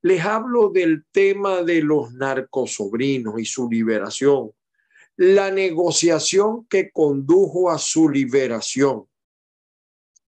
Les 0.01 0.23
hablo 0.23 0.69
del 0.69 1.05
tema 1.11 1.63
de 1.63 1.81
los 1.83 2.13
narcosobrinos 2.13 3.39
y 3.39 3.45
su 3.45 3.69
liberación, 3.69 4.51
la 5.17 5.51
negociación 5.51 6.65
que 6.65 6.91
condujo 6.91 7.69
a 7.69 7.77
su 7.77 8.09
liberación. 8.09 9.05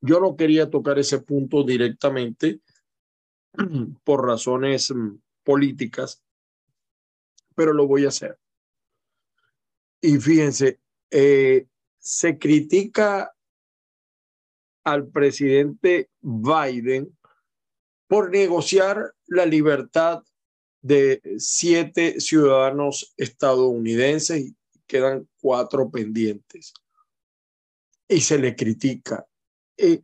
Yo 0.00 0.20
no 0.20 0.36
quería 0.36 0.70
tocar 0.70 0.98
ese 0.98 1.20
punto 1.20 1.64
directamente 1.64 2.60
por 4.04 4.26
razones 4.26 4.90
mm, 4.90 5.16
políticas, 5.42 6.22
pero 7.54 7.72
lo 7.72 7.86
voy 7.86 8.04
a 8.04 8.08
hacer. 8.08 8.38
Y 10.00 10.18
fíjense, 10.18 10.80
eh, 11.10 11.66
se 11.98 12.38
critica 12.38 13.34
al 14.84 15.08
presidente 15.08 16.10
Biden 16.20 17.18
por 18.06 18.30
negociar 18.30 19.14
la 19.26 19.44
libertad 19.44 20.22
de 20.80 21.20
siete 21.38 22.20
ciudadanos 22.20 23.12
estadounidenses 23.16 24.40
y 24.40 24.56
quedan 24.86 25.28
cuatro 25.40 25.90
pendientes. 25.90 26.72
Y 28.08 28.20
se 28.20 28.38
le 28.38 28.56
critica. 28.56 29.26
Eh, 29.78 30.02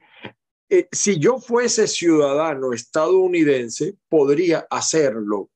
eh, 0.70 0.88
si 0.92 1.18
yo 1.18 1.38
fuese 1.38 1.86
ciudadano 1.88 2.72
estadounidense, 2.72 3.96
podría 4.08 4.66
hacerlo, 4.70 5.50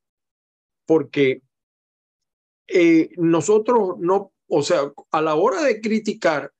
porque 0.86 1.42
eh, 2.66 3.10
nosotros 3.16 3.96
no, 3.98 4.32
o 4.48 4.62
sea, 4.62 4.92
a 5.12 5.22
la 5.22 5.36
hora 5.36 5.62
de 5.62 5.80
criticar, 5.80 6.52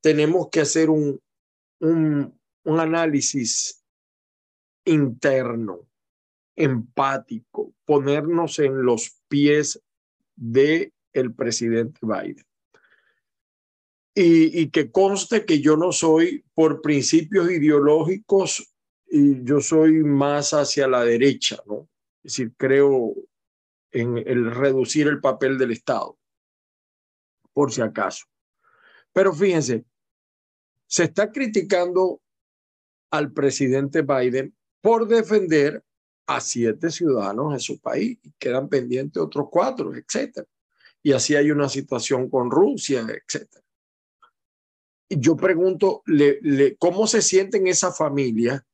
tenemos 0.00 0.48
que 0.50 0.60
hacer 0.60 0.90
un, 0.90 1.20
un, 1.80 2.38
un 2.64 2.80
análisis 2.80 3.82
interno, 4.84 5.88
empático, 6.56 7.74
ponernos 7.84 8.58
en 8.58 8.82
los 8.82 9.20
pies 9.28 9.82
de 10.36 10.92
el 11.12 11.34
presidente 11.34 12.00
Biden 12.02 12.47
y, 14.20 14.70
que 14.70 14.90
conste 14.90 15.44
que 15.44 15.60
yo 15.60 15.76
no 15.76 15.92
soy 15.92 16.44
por 16.54 16.82
principios 16.82 17.50
ideológicos, 17.50 18.74
y 19.10 19.44
yo 19.44 19.60
soy 19.60 20.02
más 20.02 20.52
hacia 20.52 20.88
la 20.88 21.04
derecha, 21.04 21.62
¿no? 21.66 21.88
Es 22.24 22.32
decir, 22.32 22.52
creo 22.56 23.14
en 23.92 24.18
el 24.18 24.50
reducir 24.50 25.06
el 25.06 25.20
papel 25.20 25.56
del 25.56 25.70
Estado, 25.70 26.18
por 27.52 27.72
si 27.72 27.80
acaso. 27.80 28.26
Pero 29.12 29.32
fíjense, 29.32 29.84
se 30.86 31.04
está 31.04 31.30
criticando 31.30 32.20
al 33.10 33.32
presidente 33.32 34.02
Biden 34.02 34.54
por 34.82 35.06
defender 35.06 35.82
a 36.26 36.40
siete 36.40 36.90
ciudadanos 36.90 37.54
de 37.54 37.60
su 37.60 37.80
país 37.80 38.18
y 38.22 38.32
quedan 38.32 38.68
pendientes 38.68 39.22
otros 39.22 39.46
cuatro, 39.50 39.94
etcétera. 39.94 40.46
Y 41.02 41.12
así 41.12 41.36
hay 41.36 41.50
una 41.50 41.68
situación 41.68 42.28
con 42.28 42.50
Rusia, 42.50 43.06
etcétera 43.08 43.64
yo 45.08 45.36
pregunto, 45.36 46.02
le, 46.06 46.76
¿cómo 46.78 47.06
se 47.06 47.22
sienten 47.22 47.66
esa 47.66 47.92
familia 47.92 48.64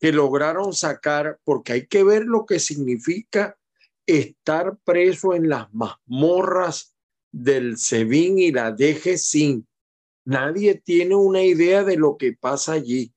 que 0.00 0.12
lograron 0.12 0.72
sacar, 0.72 1.38
porque 1.44 1.74
hay 1.74 1.86
que 1.86 2.02
ver 2.02 2.24
lo 2.24 2.46
que 2.46 2.58
significa 2.58 3.58
estar 4.06 4.78
preso 4.82 5.34
en 5.34 5.48
las 5.48 5.72
mazmorras 5.74 6.96
del 7.30 7.76
SEBIN 7.76 8.38
y 8.38 8.50
la 8.50 8.72
DG 8.72 9.64
Nadie 10.24 10.74
tiene 10.74 11.14
una 11.14 11.42
idea 11.42 11.84
de 11.84 11.96
lo 11.96 12.16
que 12.16 12.32
pasa 12.32 12.72
allí. 12.72 13.12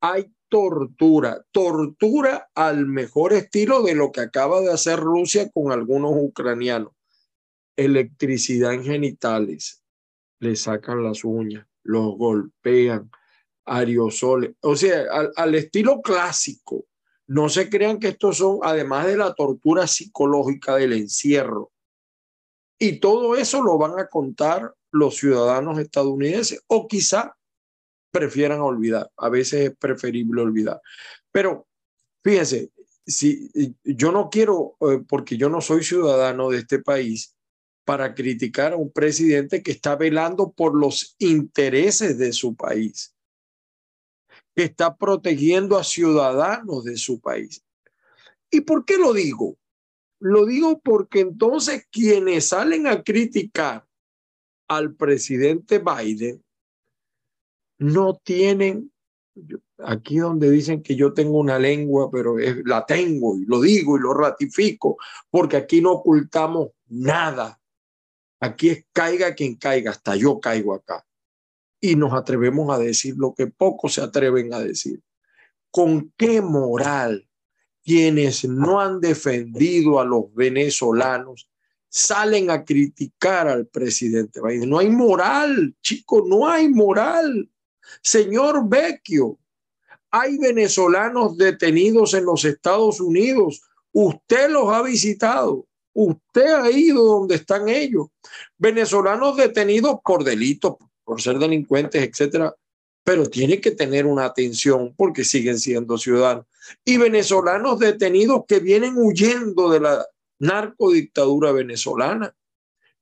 Hay 0.00 0.32
tortura, 0.48 1.44
tortura 1.52 2.50
al 2.54 2.86
mejor 2.86 3.32
estilo 3.32 3.82
de 3.82 3.94
lo 3.94 4.10
que 4.10 4.20
acaba 4.20 4.60
de 4.60 4.72
hacer 4.72 4.98
Rusia 4.98 5.48
con 5.50 5.70
algunos 5.70 6.12
ucranianos. 6.14 6.92
Electricidad 7.76 8.74
en 8.74 8.84
genitales, 8.84 9.82
le 10.40 10.56
sacan 10.56 11.04
las 11.04 11.24
uñas, 11.24 11.66
los 11.82 12.16
golpean, 12.16 13.10
aerosoles, 13.64 14.52
o 14.60 14.76
sea, 14.76 15.04
al, 15.36 15.54
estilo 15.54 16.00
clásico. 16.00 16.86
No 17.26 17.48
se 17.48 17.70
crean 17.70 18.00
que 18.00 18.08
estos 18.08 18.38
son, 18.38 18.58
además 18.62 19.06
de 19.06 19.16
la 19.16 19.34
tortura 19.34 19.86
psicológica 19.86 20.76
del 20.76 20.94
encierro. 20.94 21.70
Y 22.78 22.98
todo 22.98 23.36
eso 23.36 23.62
lo 23.62 23.78
van 23.78 24.00
a 24.00 24.08
contar 24.08 24.74
los 24.90 25.16
ciudadanos 25.16 25.78
estadounidenses 25.78 26.64
o 26.66 26.88
quizá 26.88 27.36
prefieran 28.10 28.60
olvidar. 28.60 29.10
A 29.16 29.28
veces 29.28 29.70
es 29.70 29.76
preferible 29.76 30.42
olvidar. 30.42 30.80
Pero 31.30 31.68
fíjense, 32.24 32.72
si 33.06 33.50
yo 33.84 34.10
no 34.10 34.28
quiero, 34.30 34.76
eh, 34.80 35.02
porque 35.08 35.36
yo 35.36 35.48
no 35.48 35.60
soy 35.60 35.84
ciudadano 35.84 36.50
de 36.50 36.58
este 36.58 36.80
país, 36.80 37.36
para 37.84 38.14
criticar 38.14 38.72
a 38.72 38.76
un 38.76 38.92
presidente 38.92 39.62
que 39.62 39.72
está 39.72 39.96
velando 39.96 40.52
por 40.52 40.76
los 40.78 41.16
intereses 41.18 42.18
de 42.18 42.32
su 42.32 42.54
país, 42.54 43.14
que 44.54 44.64
está 44.64 44.96
protegiendo 44.96 45.78
a 45.78 45.84
ciudadanos 45.84 46.84
de 46.84 46.96
su 46.96 47.20
país. 47.20 47.64
¿Y 48.50 48.62
por 48.62 48.84
qué 48.84 48.96
lo 48.96 49.12
digo? 49.12 49.56
Lo 50.20 50.44
digo 50.44 50.80
porque 50.80 51.20
entonces 51.20 51.86
quienes 51.90 52.48
salen 52.48 52.86
a 52.86 53.02
criticar 53.02 53.86
al 54.68 54.94
presidente 54.94 55.80
Biden 55.80 56.44
no 57.78 58.20
tienen, 58.22 58.92
aquí 59.78 60.18
donde 60.18 60.50
dicen 60.50 60.82
que 60.82 60.94
yo 60.94 61.14
tengo 61.14 61.38
una 61.38 61.58
lengua, 61.58 62.10
pero 62.10 62.36
la 62.64 62.84
tengo 62.84 63.38
y 63.38 63.46
lo 63.46 63.60
digo 63.60 63.96
y 63.96 64.00
lo 64.00 64.12
ratifico, 64.12 64.98
porque 65.30 65.56
aquí 65.56 65.80
no 65.80 65.92
ocultamos 65.92 66.68
nada. 66.88 67.59
Aquí 68.40 68.70
es 68.70 68.84
caiga 68.92 69.34
quien 69.34 69.56
caiga, 69.56 69.90
hasta 69.90 70.16
yo 70.16 70.40
caigo 70.40 70.74
acá. 70.74 71.06
Y 71.78 71.94
nos 71.94 72.14
atrevemos 72.14 72.74
a 72.74 72.78
decir 72.78 73.14
lo 73.16 73.34
que 73.34 73.46
pocos 73.46 73.94
se 73.94 74.00
atreven 74.00 74.52
a 74.54 74.60
decir. 74.60 75.02
¿Con 75.70 76.12
qué 76.16 76.40
moral 76.40 77.28
quienes 77.84 78.44
no 78.46 78.80
han 78.80 79.00
defendido 79.00 80.00
a 80.00 80.04
los 80.04 80.34
venezolanos 80.34 81.50
salen 81.88 82.50
a 82.50 82.64
criticar 82.64 83.46
al 83.46 83.66
presidente 83.66 84.40
Biden? 84.42 84.70
No 84.70 84.78
hay 84.78 84.88
moral, 84.88 85.76
chico, 85.82 86.24
no 86.26 86.48
hay 86.48 86.68
moral. 86.68 87.50
Señor 88.02 88.68
Vecchio, 88.68 89.38
hay 90.10 90.38
venezolanos 90.38 91.36
detenidos 91.36 92.14
en 92.14 92.24
los 92.24 92.44
Estados 92.44 93.00
Unidos. 93.00 93.62
Usted 93.92 94.50
los 94.50 94.72
ha 94.72 94.82
visitado. 94.82 95.66
Usted 95.92 96.46
ha 96.46 96.70
ido 96.70 97.04
donde 97.04 97.36
están 97.36 97.68
ellos. 97.68 98.08
Venezolanos 98.58 99.36
detenidos 99.36 99.96
por 100.04 100.24
delitos, 100.24 100.76
por 101.04 101.20
ser 101.20 101.38
delincuentes, 101.38 102.02
etcétera. 102.02 102.54
Pero 103.02 103.26
tiene 103.26 103.60
que 103.60 103.72
tener 103.72 104.06
una 104.06 104.26
atención 104.26 104.94
porque 104.96 105.24
siguen 105.24 105.58
siendo 105.58 105.98
ciudadanos. 105.98 106.46
Y 106.84 106.96
venezolanos 106.96 107.78
detenidos 107.78 108.44
que 108.46 108.60
vienen 108.60 108.94
huyendo 108.96 109.70
de 109.70 109.80
la 109.80 110.06
narcodictadura 110.38 111.52
venezolana. 111.52 112.34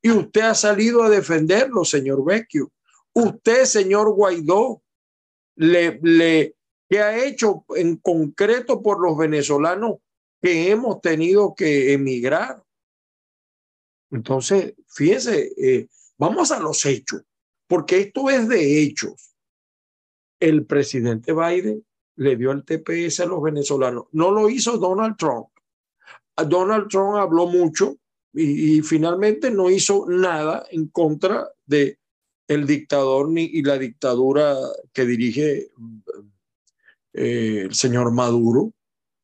Y 0.00 0.11
usted 0.11 0.43
ha 0.43 0.55
salido 0.55 1.02
a 1.02 1.11
defenderlo, 1.11 1.84
señor 1.84 2.25
Vecchio. 2.25 2.70
Usted, 3.12 3.64
señor 3.64 4.14
Guaidó, 4.14 4.82
le, 5.56 5.99
le, 6.02 6.55
¿qué 6.88 7.00
ha 7.00 7.25
hecho 7.25 7.64
en 7.75 7.96
concreto 7.96 8.81
por 8.81 9.00
los 9.00 9.19
venezolanos 9.19 9.96
que 10.41 10.70
hemos 10.70 11.00
tenido 11.00 11.55
que 11.55 11.93
emigrar? 11.93 12.62
Entonces, 14.10 14.75
fíjese, 14.87 15.52
eh, 15.56 15.88
vamos 16.16 16.50
a 16.50 16.60
los 16.60 16.84
hechos, 16.87 17.22
porque 17.66 17.99
esto 17.99 18.31
es 18.31 18.49
de 18.49 18.82
hechos. 18.82 19.34
El 20.40 20.66
presidente 20.66 21.32
Biden 21.32 21.84
le 22.16 22.37
dio 22.37 22.52
el 22.52 22.64
TPS 22.64 23.20
a 23.20 23.26
los 23.26 23.43
venezolanos. 23.43 24.06
No 24.12 24.31
lo 24.31 24.49
hizo 24.49 24.78
Donald 24.78 25.16
Trump. 25.16 25.49
Donald 26.46 26.88
Trump 26.88 27.16
habló 27.16 27.46
mucho 27.46 27.96
y, 28.32 28.82
finalmente 28.82 29.50
no 29.50 29.70
hizo 29.70 30.06
nada 30.08 30.64
en 30.70 30.88
contra 30.88 31.49
de 31.66 31.99
el 32.46 32.66
dictador 32.66 33.28
ni 33.28 33.44
y 33.44 33.62
la 33.62 33.78
dictadura 33.78 34.56
que 34.93 35.05
dirige 35.05 35.70
eh, 37.12 37.62
el 37.64 37.75
señor 37.75 38.12
Maduro. 38.12 38.72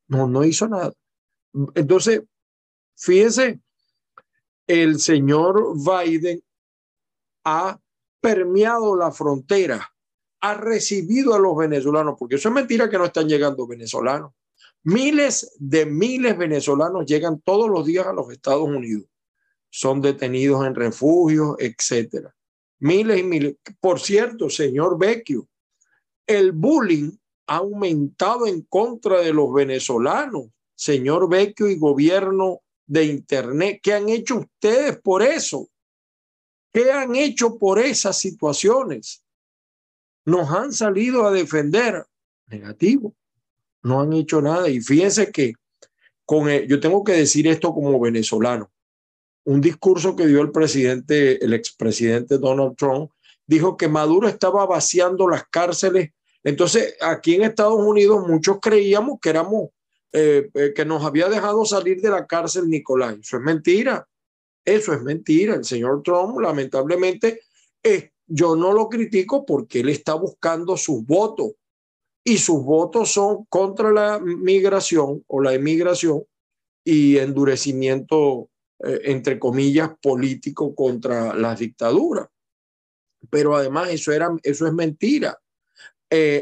No, 0.07 0.27
no 0.27 0.43
hizo 0.43 0.67
nada. 0.67 0.93
Entonces, 1.75 2.23
fíjese 2.95 3.61
el 4.67 4.99
señor 4.99 5.75
Biden 5.75 6.43
ha 7.43 7.79
permeado 8.19 8.95
la 8.95 9.11
frontera, 9.11 9.93
ha 10.41 10.53
recibido 10.55 11.35
a 11.35 11.39
los 11.39 11.55
venezolanos, 11.55 12.15
porque 12.17 12.35
eso 12.35 12.49
es 12.49 12.55
mentira 12.55 12.89
que 12.89 12.97
no 12.97 13.05
están 13.05 13.27
llegando 13.27 13.67
venezolanos. 13.67 14.31
Miles 14.83 15.55
de 15.57 15.85
miles 15.85 16.37
venezolanos 16.37 17.05
llegan 17.05 17.41
todos 17.41 17.69
los 17.69 17.85
días 17.85 18.05
a 18.05 18.13
los 18.13 18.31
Estados 18.31 18.67
Unidos. 18.67 19.07
Son 19.69 20.01
detenidos 20.01 20.65
en 20.65 20.75
refugios, 20.75 21.55
etcétera. 21.59 22.33
Miles 22.79 23.19
y 23.19 23.23
miles. 23.23 23.55
Por 23.79 23.99
cierto, 23.99 24.49
señor 24.49 24.97
Vecchio, 24.97 25.47
el 26.27 26.51
bullying 26.51 27.11
ha 27.47 27.57
aumentado 27.57 28.47
en 28.47 28.61
contra 28.61 29.21
de 29.21 29.33
los 29.33 29.53
venezolanos. 29.53 30.45
Señor 30.75 31.29
Vecchio 31.29 31.67
y 31.67 31.77
gobierno 31.77 32.61
de 32.85 33.05
Internet. 33.05 33.79
¿Qué 33.81 33.93
han 33.93 34.09
hecho 34.09 34.37
ustedes 34.39 34.97
por 34.99 35.23
eso? 35.23 35.69
¿Qué 36.73 36.91
han 36.91 37.15
hecho 37.15 37.57
por 37.57 37.79
esas 37.79 38.19
situaciones? 38.19 39.23
Nos 40.25 40.49
han 40.49 40.73
salido 40.73 41.25
a 41.25 41.31
defender. 41.31 42.05
Negativo. 42.47 43.15
No 43.83 44.01
han 44.01 44.13
hecho 44.13 44.41
nada. 44.41 44.69
Y 44.69 44.81
fíjense 44.81 45.31
que 45.31 45.53
con 46.25 46.49
yo 46.49 46.79
tengo 46.79 47.03
que 47.03 47.13
decir 47.13 47.47
esto 47.47 47.73
como 47.73 47.99
venezolano. 47.99 48.71
Un 49.45 49.61
discurso 49.61 50.15
que 50.15 50.25
dio 50.25 50.41
el 50.41 50.51
presidente, 50.51 51.43
el 51.43 51.53
expresidente 51.53 52.39
Donald 52.39 52.75
Trump, 52.75 53.11
dijo 53.45 53.77
que 53.77 53.87
Maduro 53.87 54.27
estaba 54.27 54.65
vaciando 54.65 55.27
las 55.27 55.45
cárceles. 55.47 56.11
Entonces, 56.43 56.95
aquí 56.99 57.35
en 57.35 57.43
Estados 57.43 57.79
Unidos 57.79 58.27
muchos 58.27 58.57
creíamos 58.59 59.19
que 59.21 59.29
éramos 59.29 59.69
eh, 60.17 60.49
eh, 60.53 60.71
que 60.73 60.85
nos 60.85 61.03
había 61.03 61.27
dejado 61.27 61.65
salir 61.65 61.99
de 61.99 62.09
la 62.09 62.25
cárcel 62.25 62.69
Nicolás. 62.69 63.17
Eso 63.19 63.35
es 63.35 63.43
mentira. 63.43 64.07
Eso 64.63 64.93
es 64.93 65.01
mentira. 65.01 65.55
El 65.55 65.65
señor 65.65 66.03
Trump, 66.03 66.39
lamentablemente, 66.39 67.41
eh, 67.83 68.11
yo 68.25 68.55
no 68.55 68.71
lo 68.71 68.87
critico 68.87 69.45
porque 69.45 69.81
él 69.81 69.89
está 69.89 70.13
buscando 70.13 70.77
sus 70.77 71.05
votos 71.05 71.51
y 72.23 72.37
sus 72.37 72.63
votos 72.63 73.11
son 73.11 73.43
contra 73.49 73.91
la 73.91 74.19
migración 74.19 75.21
o 75.27 75.41
la 75.41 75.53
emigración 75.53 76.23
y 76.85 77.17
endurecimiento, 77.17 78.49
entre 78.79 79.37
comillas, 79.37 79.91
político 80.01 80.73
contra 80.73 81.35
las 81.35 81.59
dictaduras. 81.59 82.29
Pero 83.29 83.55
además 83.55 83.89
eso, 83.89 84.13
era, 84.13 84.29
eso 84.43 84.65
es 84.65 84.73
mentira. 84.73 85.37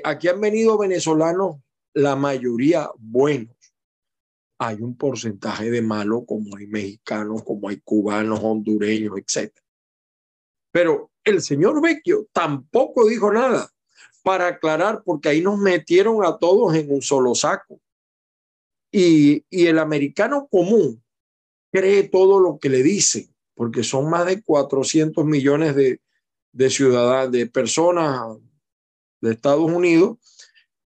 aquí 0.03 0.27
han 0.27 0.39
venido 0.39 0.77
venezolanos, 0.77 1.57
la 1.93 2.15
mayoría 2.15 2.89
buenos 2.97 3.62
hay 4.67 4.81
un 4.81 4.95
porcentaje 4.95 5.69
de 5.69 5.81
malos 5.81 6.23
como 6.27 6.55
hay 6.57 6.67
mexicanos, 6.67 7.43
como 7.43 7.69
hay 7.69 7.79
cubanos, 7.81 8.39
hondureños, 8.41 9.17
etc. 9.17 9.51
Pero 10.71 11.11
el 11.23 11.41
señor 11.41 11.81
Vecchio 11.81 12.27
tampoco 12.31 13.07
dijo 13.07 13.31
nada 13.31 13.69
para 14.23 14.47
aclarar, 14.47 15.03
porque 15.03 15.29
ahí 15.29 15.41
nos 15.41 15.59
metieron 15.59 16.25
a 16.25 16.37
todos 16.37 16.75
en 16.75 16.91
un 16.91 17.01
solo 17.01 17.35
saco. 17.35 17.79
Y, 18.91 19.43
y 19.49 19.67
el 19.67 19.79
americano 19.79 20.47
común 20.49 21.03
cree 21.71 22.03
todo 22.03 22.39
lo 22.39 22.57
que 22.59 22.69
le 22.69 22.83
dicen, 22.83 23.33
porque 23.55 23.83
son 23.83 24.09
más 24.09 24.25
de 24.25 24.41
400 24.41 25.25
millones 25.25 25.75
de, 25.75 25.99
de 26.51 26.69
ciudadanos, 26.69 27.31
de 27.31 27.47
personas 27.47 28.37
de 29.19 29.31
Estados 29.31 29.69
Unidos, 29.69 30.17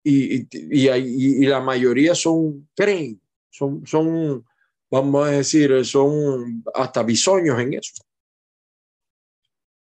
y, 0.03 0.43
y, 0.51 0.87
y, 0.87 1.45
la 1.47 1.61
mayoría 1.61 2.13
son, 2.13 2.69
creen 2.75 3.19
son, 3.55 3.87
son, 3.87 4.45
vamos 4.91 5.27
a 5.27 5.31
decir, 5.31 5.85
son 5.85 6.61
hasta 6.73 7.03
bisoños 7.03 7.57
en 7.59 7.75
eso. 7.75 8.03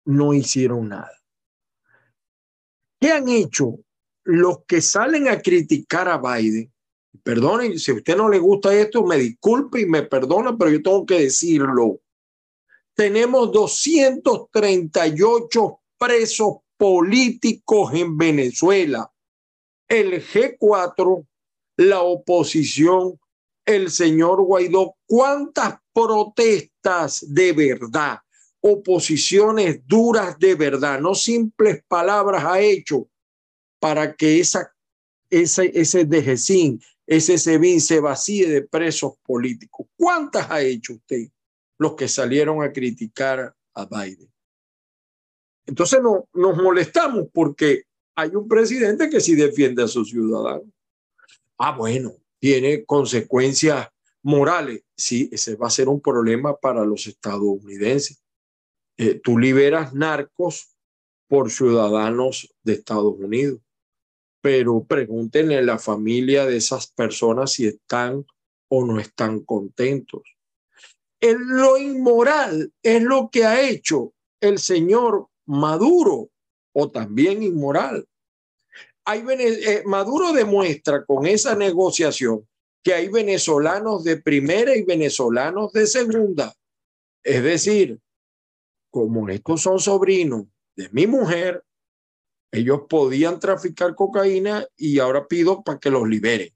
No 0.06 0.34
hicieron 0.34 0.89
nada. 0.89 1.12
¿Qué 3.00 3.12
han 3.12 3.30
hecho 3.30 3.77
los 4.24 4.63
que 4.65 4.82
salen 4.82 5.27
a 5.27 5.39
criticar 5.39 6.08
a 6.08 6.18
Biden? 6.18 6.74
Perdonen, 7.24 7.77
si 7.77 7.91
a 7.91 7.96
usted 7.96 8.18
no 8.18 8.30
le 8.30 8.39
gusta 8.39 8.74
esto, 8.74 9.03
me 9.03 9.18
disculpe 9.18 9.82
y 9.82 9.86
me 9.86 10.01
perdona, 10.03 10.58
pero 10.58 10.72
yo 10.72 10.82
tengo 10.82 11.06
que 11.06 11.20
decirlo. 11.22 12.00
Tenemos 12.96 13.51
238 13.51 15.80
presos 16.00 16.56
políticos 16.77 17.94
en 17.94 18.18
Venezuela. 18.18 19.12
El 19.88 20.25
G4, 20.25 21.27
la 21.77 22.01
oposición, 22.01 23.21
el 23.75 23.92
señor 23.92 24.42
Guaidó 24.44 24.96
cuántas 25.06 25.75
protestas 25.94 27.25
de 27.28 27.54
verdad, 27.54 28.20
oposiciones 28.62 29.82
duras 29.88 30.38
de 30.40 30.56
verdad, 30.56 31.00
no 31.00 31.16
simples 31.16 31.84
palabras 31.88 32.44
ha 32.46 32.60
hecho 32.60 33.10
para 33.80 34.16
que 34.16 34.40
esa, 34.40 34.74
ese, 35.30 35.72
ese 35.74 36.08
ese 37.08 37.38
SEBIN 37.38 37.82
se 37.82 38.00
vacíe 38.00 38.48
de 38.48 38.62
presos 38.62 39.13
políticos. 39.24 39.88
¿Cuántas 39.98 40.50
ha 40.50 40.62
hecho 40.62 40.94
usted 40.94 41.28
los 41.78 41.96
que 41.96 42.08
salieron 42.08 42.63
a 42.63 42.72
criticar 42.72 43.54
a 43.74 43.86
Biden? 43.86 44.32
Entonces 45.66 46.00
no, 46.01 46.30
nos 46.34 46.56
molestamos 46.56 47.28
porque 47.34 47.84
hay 48.16 48.30
un 48.36 48.48
presidente 48.48 49.10
que 49.10 49.20
sí 49.20 49.36
defiende 49.36 49.84
a 49.84 49.88
sus 49.88 50.10
ciudadanos. 50.10 50.68
Ah, 51.58 51.75
bueno, 51.75 52.13
tiene 52.41 52.83
consecuencias 52.86 53.89
morales. 54.24 54.83
Sí, 54.98 55.29
ese 55.31 55.55
va 55.55 55.67
a 55.67 55.71
ser 55.71 55.88
un 55.88 56.01
problema 56.01 56.57
para 56.57 56.83
los 56.83 57.05
estadounidenses. 57.05 58.21
Eh, 58.98 59.21
tú 59.24 59.38
liberas 59.38 59.93
narcos 59.93 60.75
por 61.27 61.51
ciudadanos 61.51 62.53
de 62.63 62.74
Estados 62.74 63.13
Unidos, 63.19 63.62
pero 64.41 64.83
pregúntenle 64.83 65.60
a 65.60 65.62
la 65.62 65.77
familia 65.77 66.45
de 66.45 66.57
esas 66.57 66.88
personas 66.91 67.53
si 67.53 67.67
están 67.67 68.25
o 68.69 68.86
no 68.86 69.00
están 69.00 69.41
contentos. 69.41 70.24
En 71.19 71.38
lo 71.48 71.77
inmoral 71.77 72.74
es 72.81 73.03
lo 73.03 73.29
que 73.31 73.45
ha 73.45 73.62
hecho 73.69 74.13
el 74.41 74.57
señor 74.57 75.27
Maduro, 75.45 76.29
o 76.74 76.89
también 76.89 77.43
inmoral, 77.43 78.07
hay, 79.12 79.24
eh, 79.27 79.84
Maduro 79.86 80.32
demuestra 80.32 81.06
con 81.06 81.25
esa 81.25 81.56
negociación 81.56 82.48
que 82.84 82.94
hay 82.94 83.10
venezolanos 83.10 84.03
de 84.03 84.18
primera 84.18 84.75
y 84.75 84.84
venezolanos 84.84 85.72
de 85.74 85.86
segunda. 85.86 86.53
Es 87.24 87.44
decir, 87.44 88.00
como 88.89 89.30
estos 89.30 89.62
son 89.62 89.80
sobrinos 89.80 90.46
de 90.75 90.89
mi 90.91 91.08
mujer, 91.08 91.63
Ellos 92.53 92.82
podían 92.89 93.39
traficar 93.39 93.96
cocaína 93.96 94.68
y 94.75 95.00
ahora 95.00 95.25
pido 95.25 95.63
para 95.63 95.80
que 95.80 95.89
los 95.89 96.06
liberen. 96.06 96.53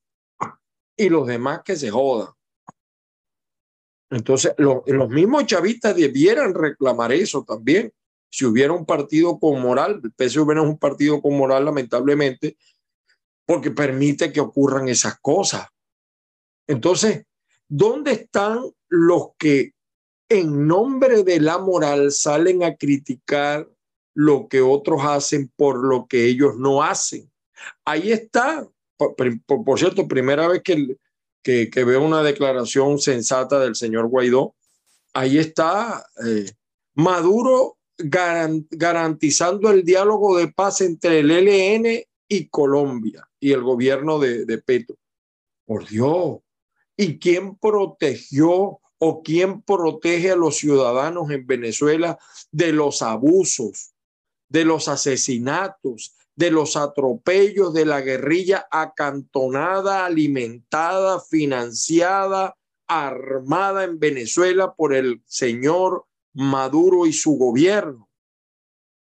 Y 0.98 1.08
los 1.08 1.26
demás 1.26 1.62
que 1.64 1.78
se 1.78 1.90
jodan. 1.90 2.34
Entonces, 4.10 4.54
los 4.58 5.10
mismos 5.10 5.46
chavistas 5.46 5.96
debieran 5.96 6.54
reclamar 6.54 7.14
eso 7.14 7.46
también. 7.46 7.94
Si 8.30 8.46
hubiera 8.46 8.74
un 8.74 8.86
partido 8.86 9.40
con 9.40 9.62
moral, 9.62 10.02
el 10.04 10.12
PSV 10.12 10.52
es 10.52 10.60
un 10.60 10.78
partido 10.78 11.22
con 11.22 11.38
moral, 11.38 11.66
lamentablemente, 11.66 12.58
porque 13.46 13.72
permite 13.72 14.32
que 14.34 14.42
ocurran 14.42 14.90
esas 14.90 15.20
cosas. 15.20 15.68
Entonces, 16.68 17.26
¿dónde 17.68 18.12
están 18.12 18.62
los 18.90 19.30
que 19.38 19.74
en 20.30 20.68
nombre 20.68 21.24
de 21.24 21.40
la 21.40 21.60
moral 21.60 22.12
salen 22.12 22.64
a 22.64 22.76
criticar 22.76 23.70
lo 24.16 24.48
que 24.48 24.62
otros 24.62 25.02
hacen 25.04 25.52
por 25.56 25.86
lo 25.86 26.08
que 26.08 26.26
ellos 26.26 26.58
no 26.58 26.82
hacen? 26.82 27.32
Ahí 27.86 28.12
está, 28.12 28.68
por, 28.98 29.80
cierto, 29.80 30.08
primera 30.08 30.48
vez 30.48 30.62
que, 30.64 30.98
que, 31.44 31.84
veo 31.84 32.04
una 32.04 32.24
declaración 32.24 33.00
sensata 33.00 33.60
del 33.60 33.76
señor 33.76 34.08
Guaidó, 34.08 34.56
ahí 35.14 35.38
está 35.38 36.06
eh, 36.26 36.52
Maduro 36.96 37.75
garantizando 37.98 39.72
el 39.72 39.84
diálogo 39.84 40.38
de 40.38 40.48
paz 40.50 40.82
entre 40.82 41.20
el 41.20 41.32
ELN 41.32 42.04
y 42.28 42.48
Colombia 42.50 43.28
y 43.40 43.52
el 43.52 43.62
gobierno 43.62 44.20
de, 44.20 44.46
de 44.46 44.58
Petro. 44.58 44.98
Por 45.66 45.88
Dios, 45.88 46.40
¿Y 46.98 47.20
quién 47.20 47.58
protegió 47.58 48.80
o 48.98 49.22
quién 49.24 49.62
protege 49.62 50.32
a 50.32 50.36
los 50.36 50.58
ciudadanos 50.58 51.30
en 51.30 51.46
Venezuela 51.46 52.18
de 52.52 52.72
los 52.72 53.02
abusos, 53.02 53.94
de 54.48 54.64
los 54.64 54.88
asesinatos, 54.88 56.16
de 56.36 56.52
los 56.52 56.78
atropellos 56.78 57.74
de 57.74 57.86
la 57.86 58.02
guerrilla 58.02 58.68
acantonada, 58.72 60.06
alimentada, 60.06 61.20
financiada, 61.20 62.56
armada 62.88 63.84
en 63.84 64.00
Venezuela 64.00 64.74
por 64.74 64.94
el 64.94 65.22
señor 65.26 66.06
Maduro 66.36 67.06
y 67.06 67.14
su 67.14 67.38
gobierno? 67.38 68.10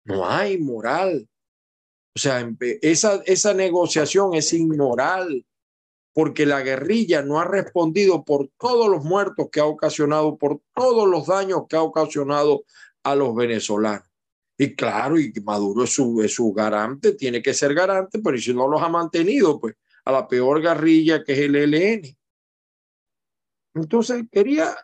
No 0.06 0.28
hay 0.28 0.58
moral. 0.58 1.30
O 2.16 2.20
sea, 2.20 2.50
esa, 2.82 3.22
esa 3.26 3.54
negociación 3.54 4.34
es 4.34 4.54
inmoral, 4.54 5.46
porque 6.14 6.48
la 6.48 6.62
guerrilla 6.62 7.22
no 7.22 7.40
ha 7.40 7.46
respondido 7.46 8.24
por 8.24 8.50
todos 8.58 8.90
los 8.90 9.04
muertos 9.04 9.50
que 9.52 9.60
ha 9.60 9.66
ocasionado, 9.66 10.38
por 10.38 10.62
todos 10.74 11.08
los 11.08 11.28
daños 11.28 11.66
que 11.70 11.76
ha 11.76 11.84
ocasionado 11.84 12.64
a 13.04 13.14
los 13.14 13.36
venezolanos. 13.36 14.08
Y 14.58 14.74
claro, 14.76 15.20
y 15.20 15.32
Maduro 15.44 15.84
es 15.84 15.94
su, 15.94 16.24
es 16.24 16.34
su 16.34 16.52
garante, 16.52 17.12
tiene 17.12 17.44
que 17.44 17.54
ser 17.54 17.76
garante, 17.76 18.20
pero 18.20 18.38
si 18.38 18.54
no 18.54 18.68
los 18.68 18.82
ha 18.82 18.90
mantenido, 18.90 19.60
pues 19.60 19.76
a 20.06 20.12
la 20.12 20.28
peor 20.28 20.62
guerrilla 20.62 21.24
que 21.24 21.34
es 21.34 21.40
el 21.40 21.56
ELN. 21.56 22.18
Entonces 23.76 24.24
quería, 24.32 24.76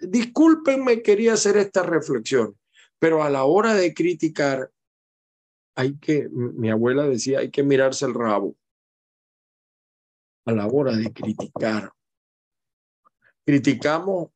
discúlpenme, 0.00 1.02
quería 1.02 1.34
hacer 1.34 1.56
esta 1.56 1.82
reflexión, 1.82 2.58
pero 2.98 3.22
a 3.22 3.30
la 3.30 3.44
hora 3.44 3.74
de 3.74 3.94
criticar, 3.94 4.70
hay 5.76 5.96
que, 5.98 6.28
mi 6.30 6.70
abuela 6.70 7.04
decía, 7.04 7.40
hay 7.40 7.50
que 7.50 7.62
mirarse 7.62 8.06
el 8.06 8.14
rabo 8.14 8.56
a 10.46 10.52
la 10.52 10.66
hora 10.66 10.96
de 10.96 11.12
criticar. 11.12 11.92
Criticamos 13.44 14.30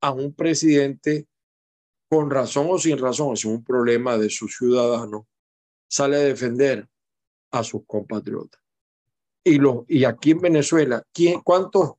a 0.00 0.12
un 0.12 0.34
presidente 0.34 1.26
con 2.08 2.30
razón 2.30 2.66
o 2.68 2.78
sin 2.78 2.98
razón, 2.98 3.32
es 3.32 3.44
un 3.44 3.64
problema 3.64 4.18
de 4.18 4.28
sus 4.28 4.56
ciudadanos, 4.56 5.24
sale 5.88 6.16
a 6.16 6.20
defender 6.20 6.86
a 7.52 7.64
sus 7.64 7.86
compatriotas. 7.86 8.60
Y, 9.44 9.58
lo, 9.58 9.86
y 9.88 10.04
aquí 10.04 10.32
en 10.32 10.40
Venezuela, 10.40 11.02
¿quién, 11.12 11.40
cuántos, 11.40 11.92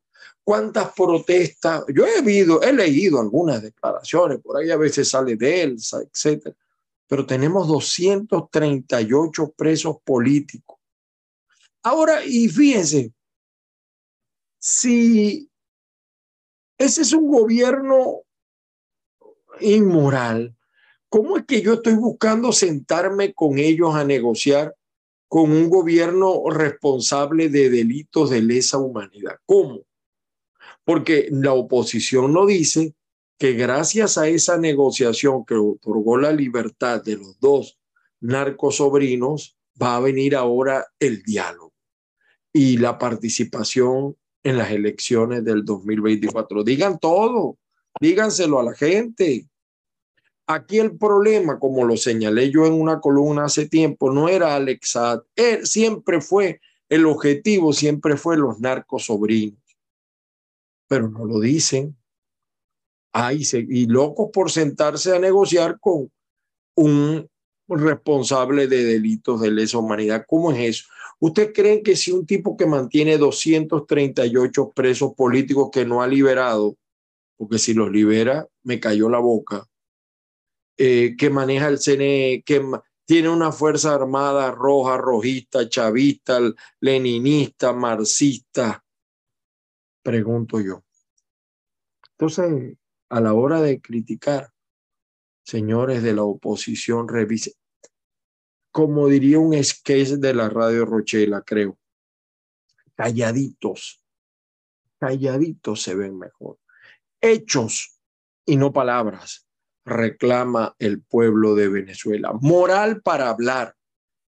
¿cuántas 0.43 0.93
protestas? 0.93 1.83
Yo 1.93 2.05
he, 2.05 2.21
visto, 2.21 2.61
he 2.61 2.73
leído 2.73 3.19
algunas 3.19 3.61
declaraciones, 3.61 4.39
por 4.39 4.57
ahí 4.57 4.69
a 4.71 4.77
veces 4.77 5.09
sale 5.09 5.35
de 5.35 5.63
etcétera, 5.63 6.55
pero 7.07 7.25
tenemos 7.25 7.67
238 7.67 9.53
presos 9.55 9.97
políticos. 10.03 10.79
Ahora, 11.83 12.23
y 12.25 12.47
fíjense, 12.47 13.13
si 14.59 15.49
ese 16.77 17.01
es 17.01 17.13
un 17.13 17.29
gobierno 17.29 18.21
inmoral, 19.59 20.55
¿cómo 21.09 21.37
es 21.37 21.45
que 21.45 21.61
yo 21.61 21.73
estoy 21.73 21.95
buscando 21.95 22.51
sentarme 22.51 23.33
con 23.33 23.59
ellos 23.59 23.93
a 23.95 24.03
negociar 24.03 24.75
con 25.27 25.51
un 25.51 25.69
gobierno 25.69 26.43
responsable 26.49 27.49
de 27.49 27.69
delitos 27.69 28.29
de 28.29 28.41
lesa 28.41 28.77
humanidad? 28.77 29.37
¿Cómo? 29.45 29.81
Porque 30.85 31.27
la 31.31 31.53
oposición 31.53 32.33
no 32.33 32.45
dice 32.45 32.93
que 33.37 33.53
gracias 33.53 34.17
a 34.17 34.27
esa 34.27 34.57
negociación 34.57 35.45
que 35.45 35.55
otorgó 35.55 36.17
la 36.17 36.31
libertad 36.31 37.03
de 37.03 37.17
los 37.17 37.39
dos 37.39 37.77
narcosobrinos, 38.21 39.57
va 39.81 39.97
a 39.97 39.99
venir 39.99 40.35
ahora 40.35 40.85
el 40.99 41.23
diálogo 41.23 41.73
y 42.53 42.77
la 42.77 42.97
participación 42.97 44.15
en 44.43 44.57
las 44.57 44.71
elecciones 44.71 45.43
del 45.43 45.65
2024. 45.65 46.63
Digan 46.63 46.99
todo, 46.99 47.57
díganselo 47.99 48.59
a 48.59 48.63
la 48.63 48.75
gente. 48.75 49.47
Aquí 50.45 50.79
el 50.79 50.97
problema, 50.97 51.57
como 51.57 51.85
lo 51.85 51.97
señalé 51.97 52.51
yo 52.51 52.65
en 52.65 52.73
una 52.73 52.99
columna 52.99 53.45
hace 53.45 53.67
tiempo, 53.67 54.11
no 54.11 54.27
era 54.27 54.55
Alexad, 54.55 55.21
él 55.35 55.65
siempre 55.65 56.21
fue, 56.21 56.59
el 56.89 57.05
objetivo 57.05 57.71
siempre 57.73 58.17
fue 58.17 58.37
los 58.37 58.59
narcos 58.59 59.05
sobrinos. 59.05 59.62
Pero 60.93 61.09
no 61.09 61.25
lo 61.25 61.39
dicen. 61.39 61.97
Ay, 63.11 63.41
y 63.51 63.87
locos 63.87 64.29
por 64.31 64.51
sentarse 64.51 65.15
a 65.15 65.17
negociar 65.17 65.79
con 65.79 66.11
un 66.75 67.27
responsable 67.67 68.67
de 68.67 68.83
delitos 68.83 69.41
de 69.41 69.49
lesa 69.49 69.79
humanidad. 69.79 70.23
¿Cómo 70.27 70.51
es 70.51 70.59
eso? 70.59 70.85
¿Usted 71.17 71.51
cree 71.51 71.81
que 71.81 71.95
si 71.95 72.11
un 72.11 72.27
tipo 72.27 72.55
que 72.55 72.67
mantiene 72.67 73.17
238 73.17 74.71
presos 74.75 75.15
políticos 75.15 75.71
que 75.73 75.83
no 75.83 76.03
ha 76.03 76.07
liberado, 76.07 76.77
porque 77.37 77.57
si 77.57 77.73
los 77.73 77.89
libera, 77.89 78.47
me 78.61 78.79
cayó 78.79 79.09
la 79.09 79.17
boca, 79.17 79.65
eh, 80.77 81.15
que 81.17 81.31
maneja 81.31 81.69
el 81.69 81.79
CNE, 81.79 82.43
que 82.45 82.63
tiene 83.05 83.29
una 83.29 83.51
fuerza 83.51 83.95
armada 83.95 84.51
roja, 84.51 84.97
rojista, 84.97 85.67
chavista, 85.67 86.39
leninista, 86.81 87.73
marxista? 87.73 88.83
Pregunto 90.03 90.61
yo. 90.61 90.83
Entonces, 92.11 92.77
a 93.09 93.19
la 93.19 93.33
hora 93.33 93.61
de 93.61 93.81
criticar, 93.81 94.51
señores 95.43 96.03
de 96.03 96.13
la 96.13 96.23
oposición, 96.23 97.07
revisen 97.07 97.53
como 98.73 99.07
diría 99.07 99.37
un 99.37 99.63
sketch 99.63 100.13
de 100.13 100.33
la 100.33 100.49
radio 100.49 100.83
Rochela, 100.83 101.43
creo. 101.43 101.77
Calladitos, 102.95 104.03
calladitos 104.99 105.83
se 105.83 105.93
ven 105.93 106.17
mejor. 106.17 106.57
Hechos 107.21 107.99
y 108.47 108.57
no 108.57 108.73
palabras, 108.73 109.47
reclama 109.85 110.75
el 110.79 111.03
pueblo 111.03 111.53
de 111.53 111.69
Venezuela. 111.69 112.33
Moral 112.41 113.01
para 113.03 113.29
hablar. 113.29 113.75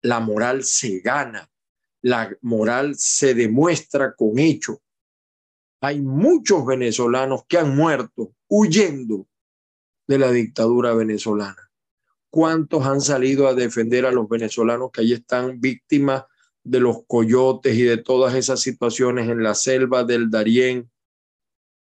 La 0.02 0.20
moral 0.20 0.62
se 0.62 1.00
gana. 1.00 1.50
La 2.02 2.30
moral 2.42 2.96
se 2.96 3.32
demuestra 3.32 4.14
con 4.14 4.38
hecho. 4.38 4.82
Hay 5.84 6.00
muchos 6.00 6.64
venezolanos 6.64 7.44
que 7.46 7.58
han 7.58 7.76
muerto 7.76 8.32
huyendo 8.48 9.26
de 10.06 10.18
la 10.18 10.30
dictadura 10.30 10.94
venezolana 10.94 11.64
cuántos 12.34 12.84
han 12.84 13.00
salido 13.00 13.46
a 13.46 13.54
defender 13.54 14.04
a 14.04 14.10
los 14.10 14.28
venezolanos 14.28 14.90
que 14.90 15.02
ahí 15.02 15.12
están 15.12 15.60
víctimas 15.60 16.24
de 16.64 16.80
los 16.80 17.04
coyotes 17.06 17.76
y 17.76 17.82
de 17.82 17.96
todas 17.96 18.34
esas 18.34 18.58
situaciones 18.58 19.28
en 19.28 19.40
la 19.40 19.54
selva 19.54 20.02
del 20.02 20.30
Darién, 20.30 20.90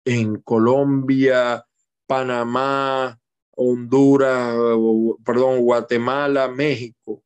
en 0.06 0.38
Colombia, 0.38 1.66
Panamá, 2.08 3.20
Honduras, 3.52 4.56
perdón, 5.26 5.60
Guatemala, 5.60 6.48
México. 6.48 7.22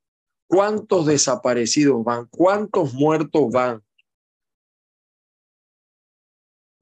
¿Cuántos 0.47 1.05
desaparecidos 1.05 2.03
van? 2.03 2.25
¿Cuántos 2.31 2.95
muertos 2.95 3.51
van? 3.51 3.83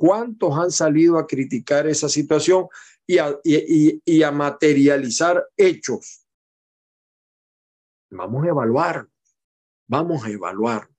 ¿Cuántos 0.02 0.58
han 0.58 0.72
salido 0.72 1.20
a 1.20 1.28
criticar 1.28 1.86
esa 1.86 2.10
situación 2.10 2.66
y 3.06 3.20
a, 3.20 4.32
materializar 4.32 5.48
hechos? 5.56 6.26
Vamos 8.10 8.44
a 8.44 8.48
evaluar, 8.48 9.08
vamos 9.88 10.26
a 10.26 10.32
evaluar. 10.32 10.90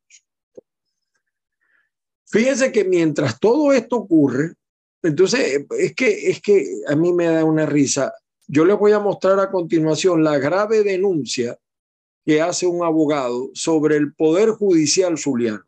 Fíjense 2.26 2.70
que 2.70 2.84
mientras 2.84 3.40
todo 3.40 3.72
esto 3.72 3.96
ocurre, 3.96 4.54
entonces 5.02 5.66
es 5.76 5.96
que, 5.96 6.30
es 6.30 6.40
que 6.40 6.64
a 6.86 6.94
mí 6.94 7.12
me 7.12 7.26
da 7.26 7.44
una 7.44 7.66
risa. 7.66 8.14
Yo 8.46 8.64
les 8.64 8.78
voy 8.78 8.92
a 8.92 9.00
mostrar 9.00 9.40
a 9.40 9.50
continuación 9.50 10.22
la 10.22 10.38
grave 10.38 10.84
denuncia 10.84 11.58
que 12.24 12.40
hace 12.40 12.68
un 12.68 12.84
abogado 12.84 13.50
sobre 13.52 13.96
el 13.96 14.14
Poder 14.14 14.50
Judicial 14.50 15.18
zuliano. 15.18 15.64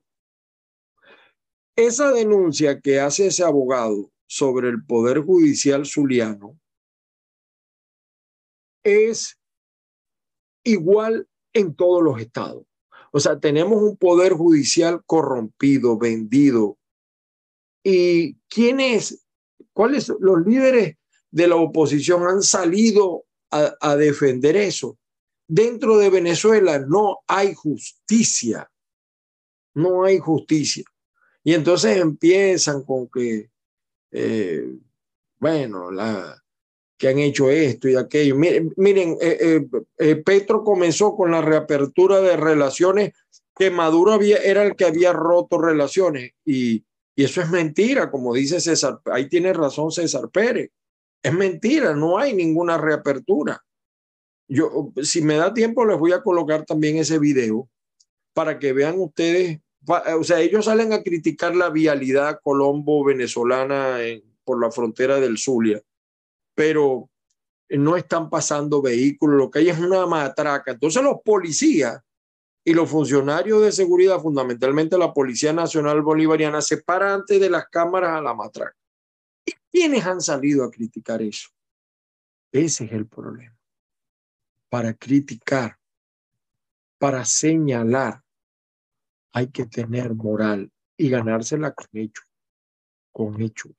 Esa 1.76 2.12
denuncia 2.12 2.80
que 2.80 3.00
hace 3.00 3.26
ese 3.26 3.42
abogado 3.42 4.12
sobre 4.26 4.68
el 4.68 4.84
Poder 4.84 5.20
Judicial 5.20 5.84
zuliano 5.86 6.58
es 8.84 9.40
igual 10.62 11.28
en 11.52 11.74
todos 11.74 12.02
los 12.02 12.20
estados. 12.20 12.64
O 13.12 13.20
sea, 13.20 13.38
tenemos 13.38 13.82
un 13.82 13.96
poder 13.96 14.32
judicial 14.32 15.02
corrompido, 15.06 15.96
vendido. 15.98 16.78
¿Y 17.84 18.34
quiénes, 18.48 19.24
cuáles 19.72 20.12
los 20.20 20.44
líderes 20.44 20.96
de 21.30 21.48
la 21.48 21.56
oposición 21.56 22.26
han 22.26 22.42
salido 22.42 23.24
a, 23.50 23.74
a 23.80 23.96
defender 23.96 24.56
eso? 24.56 24.98
Dentro 25.46 25.98
de 25.98 26.10
Venezuela 26.10 26.78
no 26.78 27.18
hay 27.26 27.54
justicia. 27.54 28.70
No 29.74 30.04
hay 30.04 30.18
justicia. 30.18 30.84
Y 31.44 31.52
entonces 31.54 31.98
empiezan 31.98 32.82
con 32.82 33.08
que, 33.08 33.50
eh, 34.10 34.66
bueno, 35.38 35.90
la, 35.90 36.42
que 36.96 37.08
han 37.08 37.18
hecho 37.18 37.50
esto 37.50 37.88
y 37.88 37.96
aquello. 37.96 38.34
Miren, 38.34 38.72
miren 38.76 39.18
eh, 39.20 39.66
eh, 39.98 40.16
Petro 40.16 40.64
comenzó 40.64 41.14
con 41.14 41.30
la 41.30 41.42
reapertura 41.42 42.20
de 42.22 42.36
relaciones 42.36 43.12
que 43.54 43.70
Maduro 43.70 44.18
era 44.20 44.64
el 44.64 44.74
que 44.74 44.86
había 44.86 45.12
roto 45.12 45.58
relaciones 45.58 46.32
y, 46.44 46.84
y 47.14 47.24
eso 47.24 47.40
es 47.40 47.50
mentira, 47.50 48.10
como 48.10 48.34
dice 48.34 48.60
César, 48.60 49.00
ahí 49.04 49.28
tiene 49.28 49.52
razón 49.52 49.92
César 49.92 50.30
Pérez. 50.30 50.70
Es 51.22 51.32
mentira, 51.32 51.94
no 51.94 52.18
hay 52.18 52.34
ninguna 52.34 52.76
reapertura. 52.78 53.62
Yo, 54.48 54.92
si 55.02 55.22
me 55.22 55.36
da 55.36 55.54
tiempo, 55.54 55.84
les 55.84 55.98
voy 55.98 56.12
a 56.12 56.22
colocar 56.22 56.64
también 56.64 56.96
ese 56.96 57.18
video 57.18 57.68
para 58.34 58.58
que 58.58 58.72
vean 58.72 58.98
ustedes 58.98 59.60
o 59.86 60.24
sea, 60.24 60.40
ellos 60.40 60.64
salen 60.64 60.92
a 60.92 61.02
criticar 61.02 61.54
la 61.54 61.70
vialidad 61.70 62.40
colombo-venezolana 62.42 63.98
por 64.44 64.60
la 64.60 64.70
frontera 64.70 65.20
del 65.20 65.38
Zulia, 65.38 65.82
pero 66.54 67.10
no 67.70 67.96
están 67.96 68.30
pasando 68.30 68.82
vehículos, 68.82 69.38
lo 69.38 69.50
que 69.50 69.60
hay 69.60 69.68
es 69.70 69.78
una 69.78 70.06
matraca. 70.06 70.72
Entonces 70.72 71.02
los 71.02 71.20
policías 71.24 72.00
y 72.64 72.72
los 72.72 72.88
funcionarios 72.88 73.62
de 73.62 73.72
seguridad, 73.72 74.20
fundamentalmente 74.20 74.96
la 74.96 75.12
Policía 75.12 75.52
Nacional 75.52 76.00
Bolivariana, 76.00 76.62
se 76.62 76.78
paran 76.78 77.20
antes 77.20 77.38
de 77.38 77.50
las 77.50 77.68
cámaras 77.68 78.16
a 78.16 78.22
la 78.22 78.32
matraca. 78.32 78.76
¿Y 79.44 79.52
quiénes 79.70 80.06
han 80.06 80.22
salido 80.22 80.64
a 80.64 80.70
criticar 80.70 81.20
eso? 81.20 81.50
Ese 82.50 82.84
es 82.86 82.92
el 82.92 83.06
problema. 83.06 83.54
Para 84.70 84.94
criticar, 84.94 85.76
para 86.98 87.24
señalar, 87.26 88.23
hay 89.34 89.48
que 89.48 89.66
tener 89.66 90.14
moral 90.14 90.70
y 90.96 91.10
ganársela 91.10 91.72
con 91.72 91.88
hechos, 91.92 92.24
con 93.12 93.42
hechos. 93.42 93.72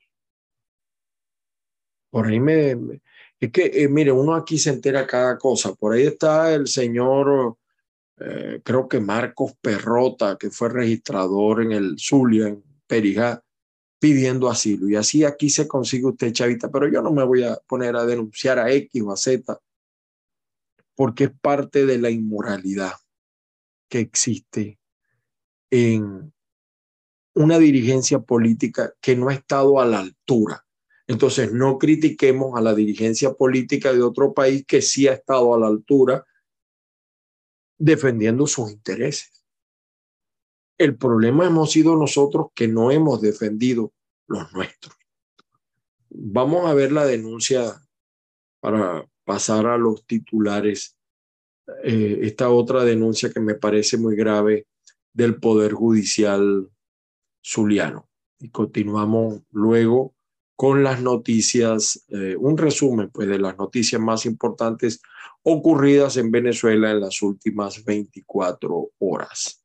Por 2.09 2.27
ahí 2.27 2.39
me, 2.41 3.01
es 3.39 3.51
que, 3.51 3.71
eh, 3.73 3.87
mire, 3.87 4.11
uno 4.11 4.35
aquí 4.35 4.57
se 4.57 4.69
entera 4.69 5.07
cada 5.07 5.37
cosa. 5.37 5.73
Por 5.73 5.93
ahí 5.93 6.03
está 6.03 6.53
el 6.53 6.67
señor, 6.67 7.57
eh, 8.19 8.61
creo 8.63 8.87
que 8.89 8.99
Marcos 8.99 9.53
Perrota, 9.61 10.37
que 10.37 10.49
fue 10.49 10.69
registrador 10.69 11.63
en 11.63 11.71
el 11.71 11.95
Zulia, 11.97 12.47
en 12.49 12.61
Perijá, 12.85 13.41
pidiendo 13.97 14.49
asilo. 14.49 14.89
Y 14.89 14.97
así 14.97 15.23
aquí 15.23 15.49
se 15.49 15.69
consigue 15.69 16.07
usted, 16.07 16.33
chavita. 16.33 16.69
Pero 16.69 16.89
yo 16.89 17.01
no 17.01 17.11
me 17.11 17.23
voy 17.23 17.43
a 17.43 17.55
poner 17.65 17.95
a 17.95 18.05
denunciar 18.05 18.59
a 18.59 18.71
X 18.71 19.01
o 19.01 19.11
a 19.13 19.17
Z, 19.17 19.57
porque 20.95 21.25
es 21.25 21.31
parte 21.41 21.85
de 21.85 21.97
la 21.97 22.09
inmoralidad 22.09 22.93
que 23.89 23.99
existe 23.99 24.79
en 25.69 26.33
una 27.35 27.59
dirigencia 27.59 28.19
política 28.19 28.93
que 29.01 29.15
no 29.15 29.29
ha 29.29 29.33
estado 29.33 29.79
a 29.79 29.85
la 29.85 29.99
altura. 29.99 30.65
Entonces, 31.07 31.51
no 31.51 31.77
critiquemos 31.77 32.57
a 32.57 32.61
la 32.61 32.73
dirigencia 32.73 33.33
política 33.33 33.93
de 33.93 34.01
otro 34.01 34.33
país 34.33 34.65
que 34.65 34.81
sí 34.81 35.07
ha 35.07 35.13
estado 35.13 35.53
a 35.53 35.59
la 35.59 35.67
altura 35.67 36.25
defendiendo 37.77 38.47
sus 38.47 38.71
intereses. 38.71 39.43
El 40.77 40.97
problema 40.97 41.45
hemos 41.45 41.71
sido 41.71 41.95
nosotros 41.95 42.47
que 42.53 42.67
no 42.67 42.91
hemos 42.91 43.21
defendido 43.21 43.93
los 44.27 44.51
nuestros. 44.53 44.95
Vamos 46.09 46.69
a 46.69 46.73
ver 46.73 46.91
la 46.91 47.05
denuncia 47.05 47.81
para 48.59 49.05
pasar 49.25 49.67
a 49.67 49.77
los 49.77 50.05
titulares. 50.05 50.97
Eh, 51.83 52.19
esta 52.23 52.49
otra 52.49 52.83
denuncia 52.83 53.29
que 53.29 53.39
me 53.39 53.55
parece 53.55 53.97
muy 53.97 54.15
grave 54.15 54.67
del 55.15 55.39
Poder 55.39 55.73
Judicial 55.73 56.69
Zuliano. 57.43 58.09
Y 58.39 58.49
continuamos 58.49 59.41
luego 59.49 60.13
con 60.57 60.83
las 60.83 61.01
noticias, 61.01 62.05
eh, 62.09 62.35
un 62.37 62.57
resumen 62.57 63.09
pues, 63.11 63.27
de 63.27 63.39
las 63.39 63.57
noticias 63.57 64.01
más 64.01 64.25
importantes 64.25 65.01
ocurridas 65.43 66.17
en 66.17 66.31
Venezuela 66.31 66.91
en 66.91 66.99
las 66.99 67.21
últimas 67.21 67.83
24 67.83 68.89
horas. 68.99 69.64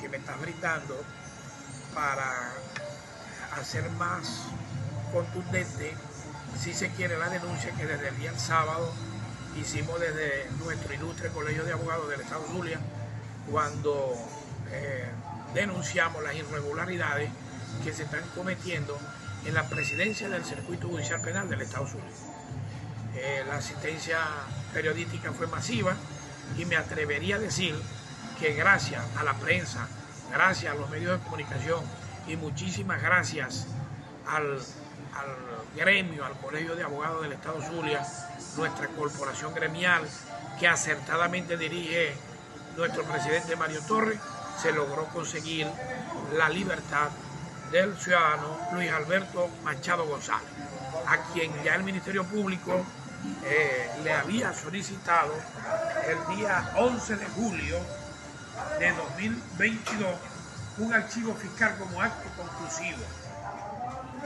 Que 0.00 0.08
me 0.08 0.16
estás 0.16 0.40
brindando 0.40 1.00
para 1.94 2.52
hacer 3.52 3.88
más 3.90 4.42
contundente, 5.12 5.94
si 6.58 6.74
se 6.74 6.90
quiere, 6.90 7.16
la 7.16 7.28
denuncia 7.28 7.70
que 7.72 7.86
desde 7.86 8.08
el 8.08 8.18
día 8.18 8.36
sábado 8.38 8.92
hicimos 9.56 10.00
desde 10.00 10.50
nuestro 10.58 10.92
ilustre 10.92 11.28
Colegio 11.30 11.64
de 11.64 11.72
Abogados 11.72 12.08
del 12.08 12.22
Estado 12.22 12.44
Zulia, 12.50 12.80
cuando 13.48 14.14
eh, 14.72 15.08
denunciamos 15.54 16.24
las 16.24 16.34
irregularidades 16.34 17.30
que 17.84 17.92
se 17.92 18.02
están 18.02 18.24
cometiendo 18.34 18.98
en 19.44 19.54
la 19.54 19.68
presidencia 19.68 20.28
del 20.28 20.44
Circuito 20.44 20.88
Judicial 20.88 21.20
Penal 21.20 21.48
del 21.48 21.62
Estado 21.62 21.86
Zulia. 21.86 22.35
Eh, 23.18 23.44
la 23.48 23.56
asistencia 23.56 24.18
periodística 24.74 25.32
fue 25.32 25.46
masiva 25.46 25.96
y 26.58 26.66
me 26.66 26.76
atrevería 26.76 27.36
a 27.36 27.38
decir 27.38 27.74
que 28.38 28.52
gracias 28.52 29.02
a 29.16 29.24
la 29.24 29.32
prensa, 29.34 29.88
gracias 30.30 30.74
a 30.74 30.76
los 30.76 30.90
medios 30.90 31.18
de 31.18 31.24
comunicación 31.24 31.82
y 32.28 32.36
muchísimas 32.36 33.00
gracias 33.00 33.68
al, 34.26 34.60
gremio, 35.74 36.26
al 36.26 36.34
Colegio 36.34 36.76
de 36.76 36.82
Abogados 36.82 37.22
del 37.22 37.32
Estado 37.32 37.62
Zulia, 37.62 38.06
nuestra 38.58 38.86
corporación 38.88 39.54
gremial 39.54 40.02
que 40.58 40.68
acertadamente 40.68 41.56
dirige 41.56 42.14
nuestro 42.76 43.02
presidente 43.04 43.56
Mario 43.56 43.80
Torres, 43.88 44.18
se 44.60 44.72
logró 44.72 45.06
conseguir 45.06 45.66
la 46.36 46.50
libertad 46.50 47.08
del 47.72 47.96
ciudadano 47.96 48.58
Luis 48.72 48.90
Alberto 48.90 49.48
Machado 49.64 50.06
González, 50.06 50.48
a 51.06 51.32
quien 51.32 51.50
ya 51.62 51.74
el 51.74 51.82
Ministerio 51.82 52.24
Público 52.24 52.84
eh, 53.44 53.90
le 54.02 54.12
había 54.12 54.52
solicitado 54.52 55.32
el 56.06 56.36
día 56.36 56.72
11 56.76 57.16
de 57.16 57.26
julio 57.26 57.78
de 58.78 58.92
2022 58.92 60.14
un 60.78 60.92
archivo 60.92 61.34
fiscal 61.34 61.76
como 61.78 62.02
acto 62.02 62.28
conclusivo. 62.36 62.98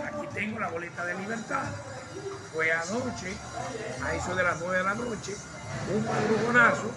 Aquí 0.04 0.26
tengo 0.34 0.58
la 0.58 0.68
boleta 0.68 1.04
de 1.04 1.14
libertad. 1.14 1.62
Fue 2.52 2.72
anoche, 2.72 3.36
a 4.04 4.14
eso 4.14 4.34
de 4.34 4.42
las 4.42 4.58
9 4.58 4.78
de 4.78 4.84
la 4.84 4.94
noche, 4.94 5.36
un 5.94 6.04
brujonazo 6.28 6.90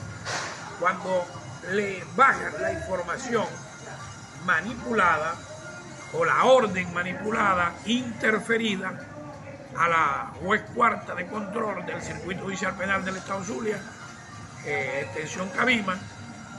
cuando 0.79 1.25
le 1.71 2.03
bajan 2.15 2.53
la 2.61 2.73
información 2.73 3.45
manipulada 4.45 5.35
o 6.13 6.25
la 6.25 6.43
orden 6.45 6.93
manipulada, 6.93 7.73
interferida 7.85 9.12
a 9.77 9.87
la 9.87 10.31
juez 10.41 10.61
cuarta 10.73 11.15
de 11.15 11.27
control 11.27 11.85
del 11.85 12.01
Circuito 12.01 12.43
Judicial 12.43 12.75
Penal 12.75 13.03
del 13.03 13.17
Estado 13.17 13.43
Zulia, 13.43 13.77
eh, 14.65 15.01
extensión 15.05 15.49
Cabima, 15.49 15.97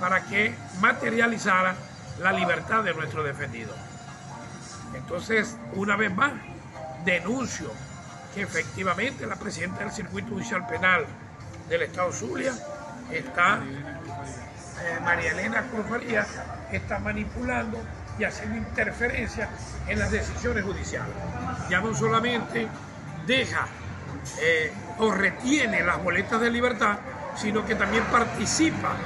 para 0.00 0.22
que 0.24 0.55
materializara 0.81 1.74
la 2.20 2.33
libertad 2.33 2.83
de 2.83 2.94
nuestro 2.94 3.22
defendido. 3.22 3.72
Entonces, 4.94 5.57
una 5.74 5.96
vez 5.96 6.14
más, 6.14 6.33
denuncio 7.05 7.70
que 8.35 8.42
efectivamente 8.42 9.27
la 9.27 9.37
presidenta 9.37 9.81
del 9.81 9.92
Circuito 9.92 10.31
Judicial 10.31 10.66
Penal 10.66 11.07
del 11.68 11.83
Estado 11.83 12.12
Zulia 12.12 12.53
está 13.11 13.61
eh, 14.83 15.00
María 15.03 15.33
Elena 15.33 15.62
Cruz 15.62 15.87
está 16.72 16.98
manipulando 16.98 17.79
y 18.18 18.24
haciendo 18.24 18.57
interferencia 18.57 19.48
en 19.87 19.98
las 19.98 20.11
decisiones 20.11 20.64
judiciales. 20.64 21.14
Ya 21.70 21.81
no 21.81 21.94
solamente 21.94 22.68
deja 23.27 23.67
eh, 24.41 24.73
o 24.99 25.11
retiene 25.11 25.83
las 25.83 26.03
boletas 26.03 26.41
de 26.41 26.51
libertad, 26.51 26.99
sino 27.37 27.65
que 27.65 27.75
también 27.75 28.05
participa 28.05 28.97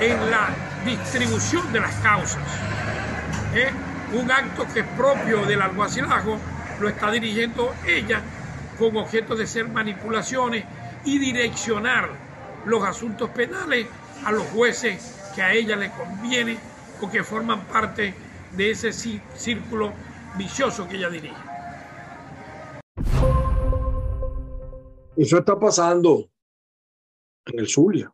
en 0.00 0.30
la 0.30 0.48
distribución 0.84 1.72
de 1.72 1.80
las 1.80 1.94
causas. 1.96 2.42
¿eh? 3.54 3.70
Un 4.12 4.30
acto 4.30 4.66
que 4.72 4.80
es 4.80 4.86
propio 4.96 5.44
del 5.46 5.62
alguacilajo 5.62 6.38
lo 6.80 6.88
está 6.88 7.10
dirigiendo 7.10 7.74
ella 7.86 8.20
con 8.78 8.96
objeto 8.96 9.36
de 9.36 9.46
ser 9.46 9.68
manipulaciones 9.68 10.64
y 11.04 11.18
direccionar 11.18 12.08
los 12.64 12.84
asuntos 12.84 13.30
penales 13.30 13.86
a 14.24 14.32
los 14.32 14.46
jueces 14.48 15.16
que 15.34 15.42
a 15.42 15.52
ella 15.52 15.76
le 15.76 15.90
conviene 15.90 16.58
o 17.00 17.10
que 17.10 17.22
forman 17.22 17.60
parte 17.64 18.14
de 18.52 18.70
ese 18.70 18.92
círculo 18.92 19.92
vicioso 20.36 20.88
que 20.88 20.96
ella 20.96 21.10
dirige. 21.10 21.49
Eso 25.16 25.38
está 25.38 25.58
pasando 25.58 26.30
en 27.46 27.58
el 27.58 27.68
Zulia. 27.68 28.12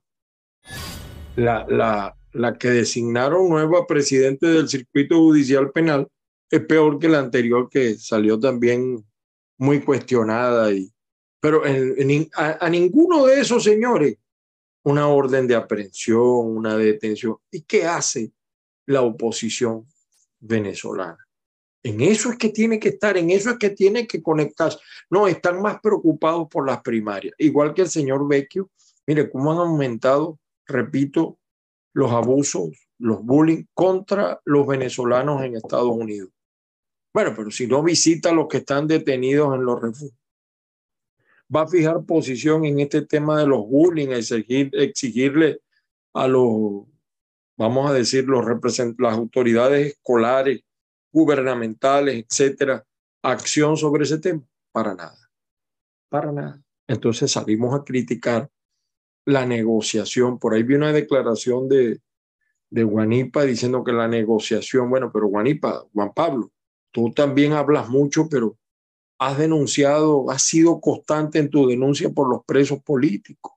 La, 1.36 1.66
la, 1.68 2.16
la 2.32 2.58
que 2.58 2.70
designaron 2.70 3.48
nueva 3.48 3.86
presidente 3.86 4.46
del 4.46 4.68
circuito 4.68 5.16
judicial 5.16 5.70
penal 5.72 6.08
es 6.50 6.64
peor 6.64 6.98
que 6.98 7.08
la 7.08 7.18
anterior 7.18 7.68
que 7.68 7.96
salió 7.96 8.38
también 8.38 9.04
muy 9.58 9.80
cuestionada. 9.80 10.72
Y, 10.72 10.92
pero 11.40 11.62
a, 12.34 12.70
ninguno 12.70 13.26
de 13.26 13.40
esos 13.40 13.64
señores 13.64 14.16
una 14.84 15.08
orden 15.08 15.48
de 15.48 15.56
aprehensión, 15.56 16.20
una 16.22 16.76
detención. 16.76 17.36
¿Y 17.50 17.62
qué 17.62 17.86
hace 17.86 18.32
la 18.86 19.02
oposición 19.02 19.84
venezolana? 20.38 21.25
En 21.86 22.00
eso 22.00 22.30
es 22.30 22.36
que 22.36 22.48
tiene 22.48 22.80
que 22.80 22.88
estar, 22.88 23.16
en 23.16 23.30
eso 23.30 23.50
es 23.50 23.58
que 23.58 23.70
tiene 23.70 24.08
que 24.08 24.20
conectarse. 24.20 24.78
No, 25.08 25.28
están 25.28 25.62
más 25.62 25.78
preocupados 25.80 26.48
por 26.48 26.66
las 26.66 26.82
primarias. 26.82 27.32
Igual 27.38 27.74
que 27.74 27.82
el 27.82 27.88
señor 27.88 28.26
Vecchio, 28.26 28.70
mire 29.06 29.30
cómo 29.30 29.52
han 29.52 29.58
aumentado, 29.58 30.40
repito, 30.66 31.38
los 31.92 32.10
abusos, 32.10 32.70
los 32.98 33.22
bullying 33.22 33.66
contra 33.72 34.40
los 34.44 34.66
venezolanos 34.66 35.44
en 35.44 35.54
Estados 35.54 35.92
Unidos. 35.92 36.30
Bueno, 37.14 37.32
pero 37.36 37.52
si 37.52 37.68
no 37.68 37.84
visita 37.84 38.30
a 38.30 38.34
los 38.34 38.48
que 38.48 38.56
están 38.56 38.88
detenidos 38.88 39.54
en 39.54 39.64
los 39.64 39.80
refugios, 39.80 40.18
va 41.54 41.62
a 41.62 41.68
fijar 41.68 42.04
posición 42.04 42.64
en 42.64 42.80
este 42.80 43.02
tema 43.02 43.38
de 43.38 43.46
los 43.46 43.60
bullying, 43.60 44.08
exigir, 44.08 44.70
exigirle 44.72 45.60
a 46.14 46.26
los, 46.26 46.82
vamos 47.56 47.88
a 47.88 47.94
decir, 47.94 48.24
los 48.24 48.44
las 48.98 49.14
autoridades 49.16 49.92
escolares, 49.92 50.65
gubernamentales, 51.16 52.26
etcétera, 52.28 52.84
acción 53.22 53.74
sobre 53.78 54.04
ese 54.04 54.18
tema? 54.18 54.42
Para 54.70 54.94
nada, 54.94 55.30
para 56.10 56.30
nada. 56.30 56.62
Entonces 56.86 57.32
salimos 57.32 57.74
a 57.74 57.82
criticar 57.84 58.50
la 59.24 59.46
negociación. 59.46 60.38
Por 60.38 60.52
ahí 60.52 60.62
vi 60.62 60.74
una 60.74 60.92
declaración 60.92 61.70
de, 61.70 62.00
de 62.68 62.84
Guanipa 62.84 63.44
diciendo 63.44 63.82
que 63.82 63.92
la 63.92 64.08
negociación, 64.08 64.90
bueno, 64.90 65.10
pero 65.10 65.28
Guanipa, 65.28 65.86
Juan 65.94 66.12
Pablo, 66.14 66.52
tú 66.92 67.10
también 67.12 67.54
hablas 67.54 67.88
mucho, 67.88 68.28
pero 68.28 68.58
has 69.18 69.38
denunciado, 69.38 70.30
has 70.30 70.42
sido 70.42 70.82
constante 70.82 71.38
en 71.38 71.48
tu 71.48 71.66
denuncia 71.66 72.10
por 72.10 72.28
los 72.28 72.44
presos 72.44 72.82
políticos. 72.82 73.54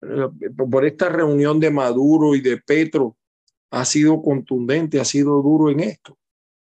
Eh, 0.00 0.28
por 0.70 0.84
esta 0.84 1.08
reunión 1.08 1.58
de 1.58 1.72
Maduro 1.72 2.36
y 2.36 2.40
de 2.40 2.58
Petro, 2.58 3.16
ha 3.72 3.84
sido 3.84 4.22
contundente, 4.22 5.00
ha 5.00 5.04
sido 5.04 5.42
duro 5.42 5.70
en 5.70 5.80
esto. 5.80 6.16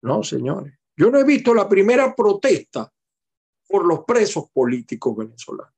No, 0.03 0.23
señores. 0.23 0.75
Yo 0.97 1.11
no 1.11 1.19
he 1.19 1.25
visto 1.25 1.55
la 1.55 1.69
primera 1.69 2.15
protesta 2.15 2.93
por 3.69 3.85
los 3.85 4.05
presos 4.05 4.51
políticos 4.51 5.17
venezolanos. 5.17 5.75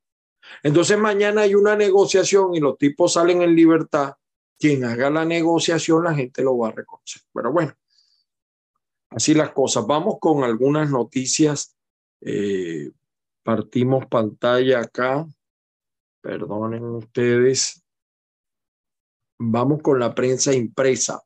Entonces 0.63 0.97
mañana 0.97 1.41
hay 1.41 1.55
una 1.55 1.75
negociación 1.75 2.55
y 2.55 2.59
los 2.59 2.77
tipos 2.77 3.13
salen 3.13 3.41
en 3.41 3.55
libertad. 3.55 4.15
Quien 4.57 4.83
haga 4.85 5.09
la 5.09 5.25
negociación, 5.25 6.03
la 6.03 6.13
gente 6.13 6.43
lo 6.43 6.57
va 6.57 6.69
a 6.69 6.71
reconocer. 6.71 7.21
Pero 7.33 7.51
bueno, 7.51 7.73
así 9.09 9.33
las 9.33 9.51
cosas. 9.51 9.85
Vamos 9.87 10.15
con 10.19 10.43
algunas 10.43 10.89
noticias 10.89 11.75
eh, 12.21 12.91
partimos 13.43 14.05
pantalla 14.05 14.81
acá. 14.81 15.27
Perdonen 16.21 16.83
ustedes. 16.83 17.83
Vamos 19.39 19.81
con 19.81 19.99
la 19.99 20.13
prensa 20.13 20.53
impresa. 20.53 21.21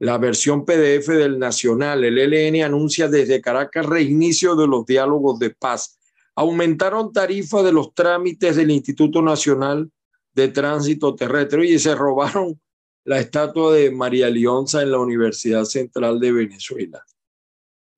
La 0.00 0.18
versión 0.18 0.64
PDF 0.64 1.08
del 1.08 1.38
Nacional. 1.38 2.04
El 2.04 2.18
LN 2.18 2.62
anuncia 2.62 3.08
desde 3.08 3.40
Caracas 3.40 3.86
reinicio 3.86 4.54
de 4.54 4.66
los 4.66 4.86
diálogos 4.86 5.38
de 5.38 5.50
paz. 5.50 5.98
Aumentaron 6.34 7.12
tarifa 7.12 7.62
de 7.62 7.72
los 7.72 7.94
trámites 7.94 8.56
del 8.56 8.70
Instituto 8.70 9.22
Nacional 9.22 9.90
de 10.32 10.48
Tránsito 10.48 11.14
Terrestre. 11.14 11.66
y 11.66 11.78
se 11.78 11.94
robaron 11.94 12.60
la 13.04 13.18
estatua 13.18 13.72
de 13.72 13.90
María 13.90 14.28
Leonza 14.30 14.82
en 14.82 14.92
la 14.92 14.98
Universidad 14.98 15.64
Central 15.64 16.20
de 16.20 16.30
Venezuela. 16.30 17.02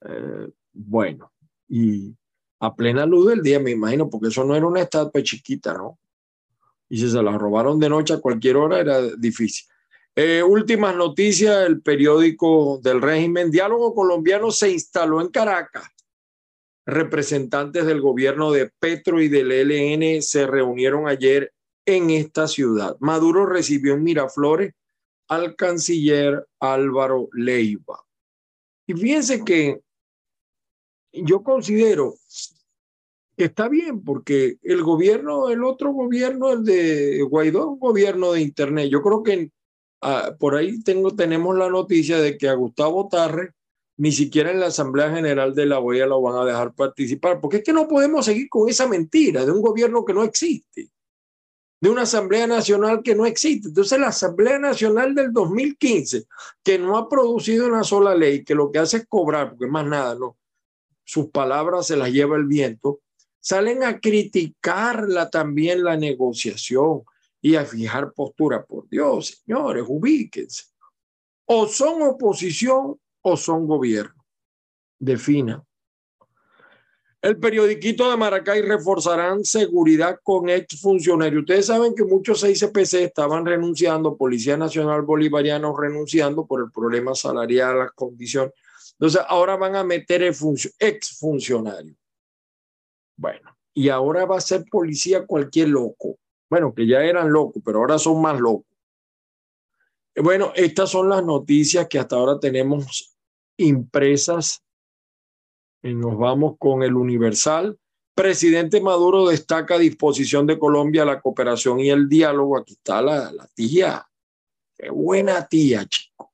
Eh, 0.02 0.48
bueno, 0.72 1.32
y 1.68 2.14
a 2.60 2.74
plena 2.74 3.04
luz 3.06 3.28
del 3.28 3.42
día, 3.42 3.58
me 3.58 3.72
imagino, 3.72 4.08
porque 4.08 4.28
eso 4.28 4.44
no 4.44 4.54
era 4.54 4.66
una 4.66 4.82
estatua 4.82 5.22
chiquita, 5.22 5.74
¿no? 5.74 5.98
Y 6.88 6.98
si 6.98 7.10
se 7.10 7.22
la 7.22 7.36
robaron 7.36 7.78
de 7.78 7.88
noche 7.88 8.14
a 8.14 8.20
cualquier 8.20 8.56
hora 8.56 8.80
era 8.80 9.00
difícil. 9.16 9.66
Eh, 10.16 10.42
últimas 10.42 10.96
noticias, 10.96 11.66
el 11.66 11.82
periódico 11.82 12.80
del 12.82 13.00
régimen 13.00 13.50
Diálogo 13.50 13.94
Colombiano 13.94 14.50
se 14.50 14.70
instaló 14.70 15.20
en 15.20 15.28
Caracas. 15.28 15.88
Representantes 16.84 17.86
del 17.86 18.00
gobierno 18.00 18.50
de 18.50 18.70
Petro 18.78 19.20
y 19.20 19.28
del 19.28 19.52
ELN 19.52 20.22
se 20.22 20.46
reunieron 20.46 21.06
ayer 21.06 21.52
en 21.86 22.10
esta 22.10 22.48
ciudad. 22.48 22.96
Maduro 22.98 23.46
recibió 23.46 23.94
en 23.94 24.02
Miraflores 24.02 24.74
al 25.28 25.54
canciller 25.54 26.44
Álvaro 26.58 27.28
Leiva. 27.32 28.04
Y 28.86 28.94
fíjense 28.94 29.44
que 29.44 29.80
yo 31.12 31.44
considero 31.44 32.14
que 33.36 33.44
está 33.44 33.68
bien 33.68 34.02
porque 34.02 34.58
el 34.62 34.82
gobierno, 34.82 35.48
el 35.48 35.62
otro 35.62 35.92
gobierno, 35.92 36.50
el 36.50 36.64
de 36.64 37.22
Guaidó, 37.22 37.68
un 37.70 37.78
gobierno 37.78 38.32
de 38.32 38.40
Internet. 38.40 38.90
Yo 38.90 39.02
creo 39.02 39.22
que 39.22 39.52
ah, 40.02 40.34
por 40.38 40.56
ahí 40.56 40.82
tengo, 40.82 41.14
tenemos 41.14 41.56
la 41.56 41.68
noticia 41.68 42.18
de 42.18 42.38
que 42.38 42.48
a 42.48 42.54
Gustavo 42.54 43.08
Tarre 43.08 43.54
ni 44.00 44.12
siquiera 44.12 44.50
en 44.50 44.60
la 44.60 44.68
Asamblea 44.68 45.10
General 45.10 45.54
de 45.54 45.66
la 45.66 45.78
OEA 45.78 46.06
lo 46.06 46.22
van 46.22 46.40
a 46.40 46.46
dejar 46.46 46.72
participar, 46.72 47.38
porque 47.38 47.58
es 47.58 47.62
que 47.62 47.74
no 47.74 47.86
podemos 47.86 48.24
seguir 48.24 48.48
con 48.48 48.66
esa 48.66 48.88
mentira 48.88 49.44
de 49.44 49.52
un 49.52 49.60
gobierno 49.60 50.06
que 50.06 50.14
no 50.14 50.24
existe, 50.24 50.88
de 51.82 51.90
una 51.90 52.02
Asamblea 52.02 52.46
Nacional 52.46 53.02
que 53.02 53.14
no 53.14 53.26
existe. 53.26 53.68
Entonces 53.68 53.98
la 53.98 54.08
Asamblea 54.08 54.58
Nacional 54.58 55.14
del 55.14 55.34
2015, 55.34 56.24
que 56.62 56.78
no 56.78 56.96
ha 56.96 57.10
producido 57.10 57.66
una 57.66 57.84
sola 57.84 58.14
ley, 58.14 58.42
que 58.42 58.54
lo 58.54 58.72
que 58.72 58.78
hace 58.78 58.96
es 58.96 59.06
cobrar, 59.06 59.50
porque 59.50 59.66
más 59.66 59.84
nada, 59.84 60.14
no, 60.14 60.38
sus 61.04 61.26
palabras 61.26 61.86
se 61.86 61.98
las 61.98 62.10
lleva 62.10 62.38
el 62.38 62.46
viento, 62.46 63.00
salen 63.38 63.84
a 63.84 64.00
criticarla 64.00 65.28
también 65.28 65.84
la 65.84 65.98
negociación 65.98 67.02
y 67.40 67.56
a 67.56 67.64
fijar 67.64 68.12
postura. 68.12 68.64
Por 68.64 68.88
Dios, 68.88 69.42
señores, 69.44 69.84
ubíquense. 69.86 70.64
O 71.46 71.66
son 71.66 72.02
oposición 72.02 72.98
o 73.22 73.36
son 73.36 73.66
gobierno. 73.66 74.24
Defina. 74.98 75.64
El 77.22 77.38
periodiquito 77.38 78.10
de 78.10 78.16
Maracay 78.16 78.62
reforzarán 78.62 79.44
seguridad 79.44 80.18
con 80.22 80.48
exfuncionarios. 80.48 81.40
Ustedes 81.42 81.66
saben 81.66 81.94
que 81.94 82.04
muchos 82.04 82.42
ICPC 82.42 82.94
estaban 82.94 83.44
renunciando, 83.44 84.16
Policía 84.16 84.56
Nacional 84.56 85.02
Bolivariano 85.02 85.76
renunciando 85.76 86.46
por 86.46 86.62
el 86.62 86.70
problema 86.70 87.14
salarial, 87.14 87.78
las 87.78 87.92
condiciones. 87.92 88.54
Entonces, 88.92 89.20
ahora 89.28 89.56
van 89.56 89.76
a 89.76 89.84
meter 89.84 90.22
el 90.22 90.34
ex 90.78 91.18
funcionario. 91.18 91.94
Bueno, 93.16 93.54
y 93.74 93.90
ahora 93.90 94.24
va 94.24 94.38
a 94.38 94.40
ser 94.40 94.64
policía 94.70 95.26
cualquier 95.26 95.68
loco. 95.68 96.18
Bueno, 96.50 96.74
que 96.74 96.86
ya 96.86 97.04
eran 97.04 97.32
locos, 97.32 97.62
pero 97.64 97.78
ahora 97.78 97.98
son 97.98 98.20
más 98.20 98.38
locos. 98.40 98.66
Bueno, 100.16 100.52
estas 100.56 100.90
son 100.90 101.08
las 101.08 101.24
noticias 101.24 101.86
que 101.88 102.00
hasta 102.00 102.16
ahora 102.16 102.40
tenemos 102.40 103.16
impresas. 103.56 104.62
Y 105.82 105.94
nos 105.94 106.18
vamos 106.18 106.56
con 106.58 106.82
el 106.82 106.94
Universal. 106.94 107.78
Presidente 108.14 108.80
Maduro 108.80 109.28
destaca 109.28 109.78
disposición 109.78 110.46
de 110.46 110.58
Colombia 110.58 111.04
la 111.04 111.20
cooperación 111.20 111.78
y 111.80 111.88
el 111.88 112.08
diálogo. 112.08 112.58
Aquí 112.58 112.74
está 112.74 113.00
la, 113.00 113.32
la 113.32 113.46
tía. 113.46 114.06
Qué 114.76 114.90
buena 114.90 115.46
tía, 115.46 115.86
chico. 115.86 116.32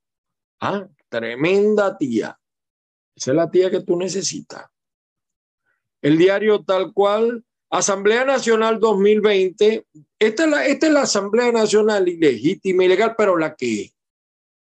Ah, 0.59 0.87
tremenda 1.07 1.95
tía. 1.95 2.37
Esa 3.15 3.31
es 3.31 3.35
la 3.35 3.51
tía 3.51 3.69
que 3.69 3.81
tú 3.81 3.95
necesitas. 3.95 4.65
El 6.01 6.17
diario 6.17 6.63
tal 6.63 6.91
cual 6.91 7.45
Asamblea 7.69 8.23
Nacional 8.23 8.79
2020, 8.79 9.85
esta 10.19 10.43
es, 10.43 10.49
la, 10.49 10.65
esta 10.65 10.87
es 10.87 10.93
la 10.93 11.01
Asamblea 11.01 11.51
Nacional 11.51 12.07
ilegítima, 12.07 12.85
ilegal, 12.85 13.15
pero 13.17 13.37
la 13.37 13.55
que 13.55 13.91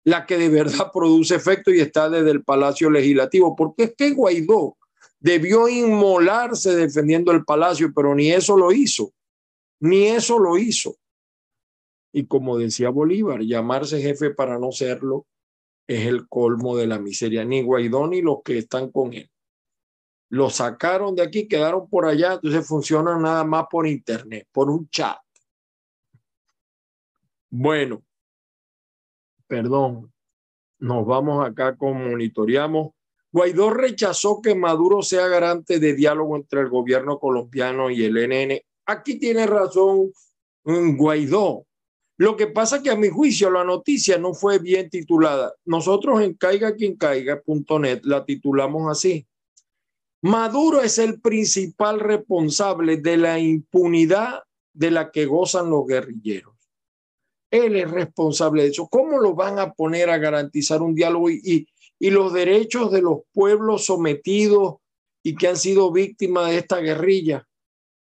la 0.05 0.27
que 0.27 0.37
de 0.37 0.49
verdad 0.49 0.91
produce 0.93 1.35
efecto 1.35 1.73
y 1.73 1.81
está 1.81 2.09
desde 2.09 2.31
el 2.31 2.45
Palacio 2.45 2.91
Legislativo, 2.91 3.57
porque 3.57 3.85
es 3.85 3.95
que 3.97 4.11
Guaidó 4.11 4.77
debió 5.19 5.69
inmolarse 5.69 6.77
defendiendo 6.77 7.33
el 7.33 7.45
Palacio, 7.45 7.91
pero 7.95 8.15
ni 8.15 8.31
eso 8.31 8.57
lo 8.57 8.71
hizo, 8.71 9.13
ni 9.81 10.09
eso 10.09 10.39
lo 10.39 10.59
hizo. 10.59 10.97
Y 12.13 12.27
como 12.27 12.59
decía 12.59 12.91
Bolívar, 12.91 13.41
llamarse 13.41 14.01
jefe 14.01 14.31
para 14.31 14.59
no 14.59 14.71
serlo 14.71 15.27
es 15.89 16.07
el 16.07 16.29
colmo 16.29 16.77
de 16.77 16.87
la 16.87 16.99
miseria, 16.99 17.45
ni 17.45 17.63
Guaidó 17.63 18.07
ni 18.07 18.23
los 18.23 18.43
que 18.45 18.59
están 18.59 18.91
con 18.91 19.15
él. 19.15 19.29
Lo 20.35 20.51
sacaron 20.51 21.14
de 21.14 21.23
aquí, 21.23 21.47
quedaron 21.47 21.88
por 21.88 22.07
allá, 22.07 22.33
entonces 22.33 22.66
funcionan 22.66 23.23
nada 23.23 23.44
más 23.44 23.66
por 23.70 23.87
internet, 23.87 24.49
por 24.51 24.68
un 24.68 24.88
chat. 24.88 25.16
Bueno, 27.49 28.03
perdón, 29.47 30.12
nos 30.81 31.07
vamos 31.07 31.47
acá 31.47 31.77
con 31.77 32.11
monitoreamos. 32.11 32.94
Guaidó 33.31 33.70
rechazó 33.70 34.42
que 34.42 34.57
Maduro 34.57 35.03
sea 35.03 35.29
garante 35.29 35.79
de 35.79 35.94
diálogo 35.94 36.35
entre 36.35 36.62
el 36.62 36.68
gobierno 36.68 37.20
colombiano 37.20 37.88
y 37.90 38.03
el 38.03 38.14
NN. 38.14 38.61
Aquí 38.87 39.20
tiene 39.20 39.47
razón 39.47 40.11
mm, 40.64 40.97
Guaidó. 40.97 41.64
Lo 42.16 42.37
que 42.37 42.49
pasa 42.49 42.83
que 42.83 42.90
a 42.90 42.97
mi 42.97 43.09
juicio 43.09 43.53
la 43.53 43.62
noticia 43.62 44.18
no 44.18 44.35
fue 44.35 44.59
bien 44.59 44.90
titulada. 44.90 45.55
Nosotros 45.64 46.23
en 46.23 46.35
caiga 46.35 46.75
quien 46.75 46.97
caiga.net 46.97 48.01
la 48.03 48.25
titulamos 48.25 48.90
así. 48.90 49.29
Maduro 50.25 50.81
es 50.81 50.97
el 50.97 51.21
principal 51.21 52.01
responsable 52.01 52.97
de 52.97 53.19
la 53.19 53.39
impunidad 53.39 54.45
de 54.73 54.91
la 54.91 55.11
que 55.11 55.27
gozan 55.27 55.69
los 55.69 55.87
guerrilleros. 55.87 56.55
Él 57.51 57.77
es 57.77 57.91
responsable 57.91 58.63
de 58.63 58.69
eso. 58.71 58.89
¿Cómo 58.89 59.19
lo 59.19 59.35
van 59.35 59.59
a 59.59 59.75
poner 59.75 60.09
a 60.09 60.17
garantizar 60.17 60.81
un 60.81 60.95
diálogo 60.95 61.29
y, 61.29 61.69
los 62.01 62.33
derechos 62.33 62.91
de 62.91 63.03
los 63.03 63.19
pueblos 63.35 63.85
sometidos 63.85 64.77
y 65.23 65.35
que 65.35 65.49
han 65.49 65.59
sido 65.59 65.93
víctimas 65.93 66.49
de 66.49 66.57
esta 66.57 66.79
guerrilla? 66.79 67.47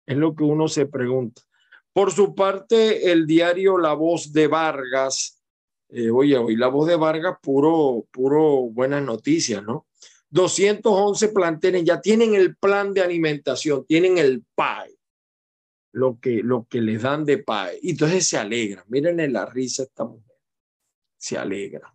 Es 0.04 0.16
lo 0.16 0.34
que 0.34 0.42
uno 0.42 0.66
se 0.66 0.86
pregunta. 0.86 1.42
Por 1.92 2.10
su 2.10 2.34
parte, 2.34 3.12
el 3.12 3.24
diario 3.24 3.78
La 3.78 3.92
Voz 3.92 4.32
de 4.32 4.48
Vargas, 4.48 5.40
eh, 5.88 6.10
oye, 6.10 6.36
La 6.56 6.66
Voz 6.66 6.88
de 6.88 6.96
Vargas, 6.96 7.36
puro, 7.40 8.04
puro 8.10 8.62
buenas 8.62 9.04
noticias, 9.04 9.62
¿no? 9.62 9.86
211 10.30 11.28
planteles 11.28 11.84
ya 11.84 12.00
tienen 12.00 12.34
el 12.34 12.56
plan 12.56 12.94
de 12.94 13.00
alimentación, 13.00 13.84
tienen 13.86 14.18
el 14.18 14.44
PAE, 14.54 14.96
lo 15.92 16.18
que, 16.20 16.42
lo 16.42 16.66
que 16.68 16.80
les 16.80 17.02
dan 17.02 17.24
de 17.24 17.38
PAE. 17.38 17.78
Y 17.82 17.90
entonces 17.90 18.28
se 18.28 18.38
alegra. 18.38 18.84
Miren 18.88 19.32
la 19.32 19.46
risa 19.46 19.82
esta 19.82 20.04
mujer. 20.04 20.36
Se 21.18 21.36
alegra. 21.36 21.92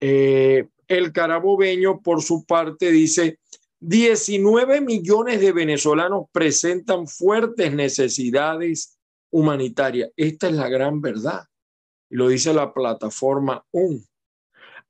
Eh, 0.00 0.68
el 0.88 1.12
carabobeño, 1.12 2.00
por 2.02 2.22
su 2.22 2.44
parte, 2.44 2.90
dice, 2.90 3.38
19 3.80 4.80
millones 4.80 5.40
de 5.40 5.52
venezolanos 5.52 6.26
presentan 6.32 7.06
fuertes 7.06 7.72
necesidades 7.72 8.98
humanitarias. 9.30 10.10
Esta 10.16 10.48
es 10.48 10.54
la 10.54 10.68
gran 10.68 11.00
verdad. 11.00 11.44
Lo 12.10 12.28
dice 12.28 12.52
la 12.52 12.72
plataforma 12.72 13.64
UN. 13.70 14.04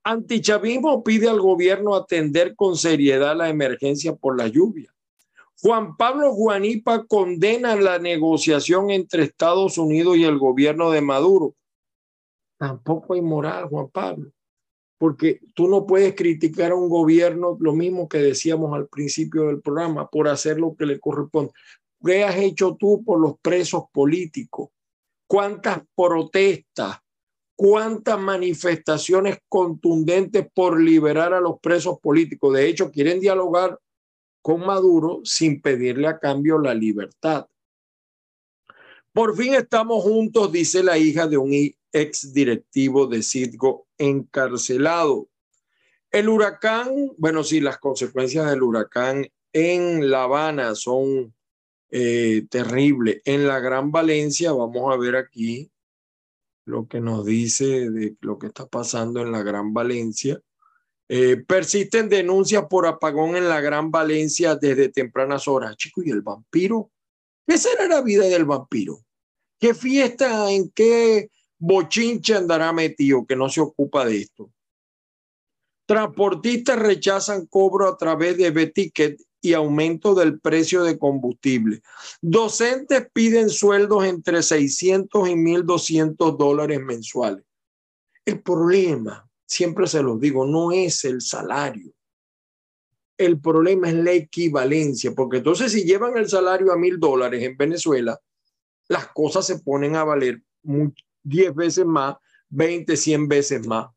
Antichavismo 0.09 1.03
pide 1.03 1.27
al 1.27 1.41
gobierno 1.41 1.93
atender 1.93 2.55
con 2.55 2.77
seriedad 2.77 3.35
la 3.35 3.49
emergencia 3.49 4.15
por 4.15 4.37
la 4.37 4.47
lluvia. 4.47 4.89
Juan 5.61 5.97
Pablo 5.97 6.33
Guanipa 6.33 7.05
condena 7.05 7.75
la 7.75 7.99
negociación 7.99 8.89
entre 8.89 9.23
Estados 9.23 9.77
Unidos 9.77 10.15
y 10.15 10.23
el 10.23 10.37
gobierno 10.37 10.91
de 10.91 11.01
Maduro. 11.01 11.55
Tampoco 12.57 13.15
hay 13.15 13.21
moral, 13.21 13.65
Juan 13.65 13.89
Pablo, 13.89 14.31
porque 14.97 15.41
tú 15.53 15.67
no 15.67 15.85
puedes 15.85 16.15
criticar 16.15 16.71
a 16.71 16.75
un 16.75 16.87
gobierno, 16.87 17.57
lo 17.59 17.73
mismo 17.73 18.07
que 18.07 18.19
decíamos 18.19 18.73
al 18.73 18.87
principio 18.87 19.47
del 19.47 19.59
programa, 19.59 20.09
por 20.09 20.29
hacer 20.29 20.57
lo 20.57 20.73
que 20.73 20.85
le 20.85 21.01
corresponde. 21.01 21.51
¿Qué 22.01 22.23
has 22.23 22.37
hecho 22.37 22.77
tú 22.79 23.03
por 23.03 23.19
los 23.19 23.37
presos 23.41 23.83
políticos? 23.91 24.69
¿Cuántas 25.27 25.81
protestas? 25.93 26.97
Cuántas 27.57 28.19
manifestaciones 28.19 29.39
contundentes 29.49 30.47
por 30.53 30.79
liberar 30.79 31.33
a 31.33 31.41
los 31.41 31.59
presos 31.59 31.99
políticos. 31.99 32.53
De 32.53 32.67
hecho, 32.67 32.91
quieren 32.91 33.19
dialogar 33.19 33.79
con 34.43 34.61
Maduro 34.61 35.21
sin 35.23 35.59
pedirle 35.59 36.07
a 36.07 36.19
cambio 36.19 36.59
la 36.59 36.73
libertad. 36.73 37.47
Por 39.11 39.35
fin 39.35 39.55
estamos 39.55 40.03
juntos, 40.03 40.51
dice 40.51 40.83
la 40.83 40.99
hija 40.99 41.27
de 41.27 41.37
un 41.37 41.51
ex 41.91 42.31
directivo 42.31 43.07
de 43.07 43.23
Citgo 43.23 43.87
encarcelado. 43.97 45.27
El 46.11 46.29
huracán, 46.29 47.11
bueno, 47.17 47.43
sí, 47.43 47.59
las 47.59 47.79
consecuencias 47.79 48.47
del 48.49 48.61
huracán 48.61 49.27
en 49.51 50.11
La 50.11 50.23
Habana 50.23 50.75
son 50.75 51.33
eh, 51.89 52.45
terribles. 52.51 53.21
En 53.25 53.47
la 53.47 53.59
Gran 53.59 53.91
Valencia, 53.91 54.51
vamos 54.51 54.93
a 54.93 54.97
ver 54.97 55.15
aquí, 55.15 55.71
lo 56.67 56.85
que 56.85 56.99
nos 56.99 57.25
dice 57.25 57.89
de 57.89 58.17
lo 58.19 58.37
que 58.37 58.47
está 58.47 58.67
pasando 58.67 59.21
en 59.21 59.31
la 59.31 59.41
Gran 59.41 59.73
Valencia. 59.73 60.39
Eh, 61.07 61.37
persisten 61.37 62.09
denuncias 62.09 62.65
por 62.69 62.85
apagón 62.85 63.37
en 63.37 63.47
la 63.47 63.61
Gran 63.61 63.89
Valencia 63.89 64.55
desde 64.55 64.89
tempranas 64.89 65.47
horas. 65.47 65.77
Chico, 65.77 66.03
¿y 66.03 66.11
el 66.11 66.21
vampiro? 66.21 66.91
¿Qué 67.47 67.57
será 67.57 67.87
la 67.87 68.01
vida 68.01 68.25
del 68.25 68.43
vampiro? 68.43 68.99
¿Qué 69.57 69.73
fiesta, 69.73 70.51
en 70.51 70.69
qué 70.71 71.31
bochinche 71.57 72.35
andará 72.35 72.73
metido 72.73 73.25
que 73.25 73.37
no 73.37 73.47
se 73.47 73.61
ocupa 73.61 74.05
de 74.05 74.17
esto? 74.17 74.51
Transportistas 75.85 76.77
rechazan 76.77 77.45
cobro 77.45 77.87
a 77.87 77.95
través 77.95 78.35
de 78.37 78.51
B-Ticket 78.51 79.21
y 79.41 79.53
aumento 79.53 80.15
del 80.15 80.39
precio 80.39 80.83
de 80.83 80.97
combustible. 80.97 81.81
Docentes 82.21 83.07
piden 83.13 83.49
sueldos 83.49 84.05
entre 84.05 84.41
600 84.41 85.29
y 85.29 85.33
1.200 85.33 86.37
dólares 86.37 86.79
mensuales. 86.81 87.43
El 88.25 88.41
problema, 88.41 89.29
siempre 89.45 89.87
se 89.87 90.01
los 90.01 90.19
digo, 90.19 90.45
no 90.45 90.71
es 90.71 91.05
el 91.05 91.21
salario. 91.21 91.93
El 93.17 93.39
problema 93.39 93.89
es 93.89 93.95
la 93.95 94.11
equivalencia, 94.11 95.13
porque 95.13 95.37
entonces 95.37 95.71
si 95.71 95.83
llevan 95.83 96.17
el 96.17 96.27
salario 96.27 96.71
a 96.71 96.77
mil 96.77 96.99
dólares 96.99 97.41
en 97.43 97.57
Venezuela, 97.57 98.19
las 98.87 99.07
cosas 99.07 99.45
se 99.45 99.59
ponen 99.59 99.95
a 99.95 100.03
valer 100.03 100.41
10 101.23 101.55
veces 101.55 101.85
más, 101.85 102.15
20, 102.49 102.95
100 102.95 103.27
veces 103.27 103.67
más 103.67 103.87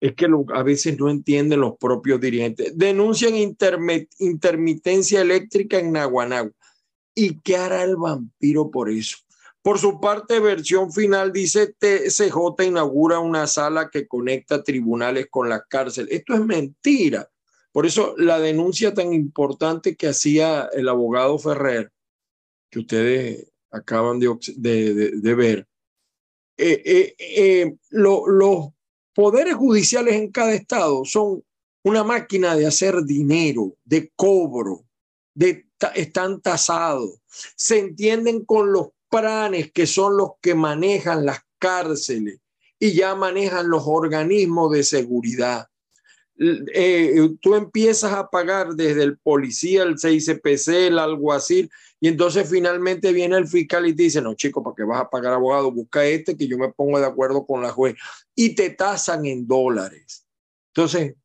es 0.00 0.14
que 0.14 0.28
a 0.54 0.62
veces 0.62 0.98
no 0.98 1.10
entienden 1.10 1.60
los 1.60 1.76
propios 1.76 2.20
dirigentes. 2.20 2.76
Denuncian 2.76 3.34
intermitencia 3.36 5.20
eléctrica 5.20 5.78
en 5.78 5.92
Naguanagua. 5.92 6.52
¿Y 7.14 7.40
qué 7.40 7.56
hará 7.56 7.82
el 7.82 7.96
vampiro 7.96 8.70
por 8.70 8.90
eso? 8.90 9.16
Por 9.60 9.78
su 9.78 10.00
parte, 10.00 10.38
versión 10.38 10.92
final 10.92 11.32
dice 11.32 11.74
TCJ 11.78 12.64
inaugura 12.64 13.18
una 13.18 13.46
sala 13.46 13.90
que 13.90 14.06
conecta 14.06 14.62
tribunales 14.62 15.26
con 15.28 15.48
la 15.48 15.64
cárcel. 15.64 16.06
Esto 16.10 16.34
es 16.34 16.40
mentira. 16.40 17.28
Por 17.72 17.84
eso 17.84 18.14
la 18.16 18.38
denuncia 18.38 18.94
tan 18.94 19.12
importante 19.12 19.96
que 19.96 20.08
hacía 20.08 20.68
el 20.72 20.88
abogado 20.88 21.38
Ferrer, 21.38 21.90
que 22.70 22.78
ustedes 22.78 23.52
acaban 23.70 24.20
de, 24.20 25.34
ver, 25.34 25.66
eh, 26.56 26.82
eh, 26.84 27.14
eh, 27.18 27.76
los 27.90 28.68
poderes 29.18 29.56
judiciales 29.56 30.14
en 30.14 30.30
cada 30.30 30.54
estado 30.54 31.04
son 31.04 31.42
una 31.82 32.04
máquina 32.04 32.54
de 32.54 32.68
hacer 32.68 33.02
dinero, 33.02 33.74
de 33.84 34.12
cobro, 34.14 34.84
están 35.96 36.40
tasados, 36.40 37.20
se 37.56 37.80
entienden 37.80 38.44
con 38.44 38.72
los 38.72 38.90
pranes 39.10 39.72
que 39.72 39.88
son 39.88 40.16
los 40.16 40.34
que 40.40 40.54
manejan 40.54 41.26
las 41.26 41.40
cárceles 41.58 42.38
y 42.78 42.92
ya 42.92 43.16
manejan 43.16 43.68
los 43.68 43.82
organismos 43.86 44.70
de 44.70 44.84
seguridad. 44.84 45.66
Eh, 46.38 47.30
tú 47.40 47.56
empiezas 47.56 48.12
a 48.12 48.28
pagar 48.28 48.74
desde 48.74 49.02
el 49.02 49.18
policía, 49.18 49.82
el 49.82 49.98
CICPC, 49.98 50.68
el 50.68 50.98
alguacil, 50.98 51.68
y 52.00 52.08
entonces 52.08 52.48
finalmente 52.48 53.12
viene 53.12 53.36
el 53.36 53.48
fiscal 53.48 53.86
y 53.86 53.94
te 53.94 54.04
dice, 54.04 54.22
no, 54.22 54.34
chico, 54.34 54.62
¿para 54.62 54.76
qué 54.76 54.84
vas 54.84 55.00
a 55.00 55.10
pagar 55.10 55.32
abogado? 55.32 55.72
Busca 55.72 56.04
este 56.04 56.36
que 56.36 56.46
yo 56.46 56.56
me 56.56 56.72
pongo 56.72 57.00
de 57.00 57.06
acuerdo 57.06 57.44
con 57.44 57.60
la 57.60 57.70
juez. 57.70 57.96
Y 58.36 58.54
te 58.54 58.70
tasan 58.70 59.26
en 59.26 59.48
dólares. 59.48 60.24
Entonces, 60.68 61.16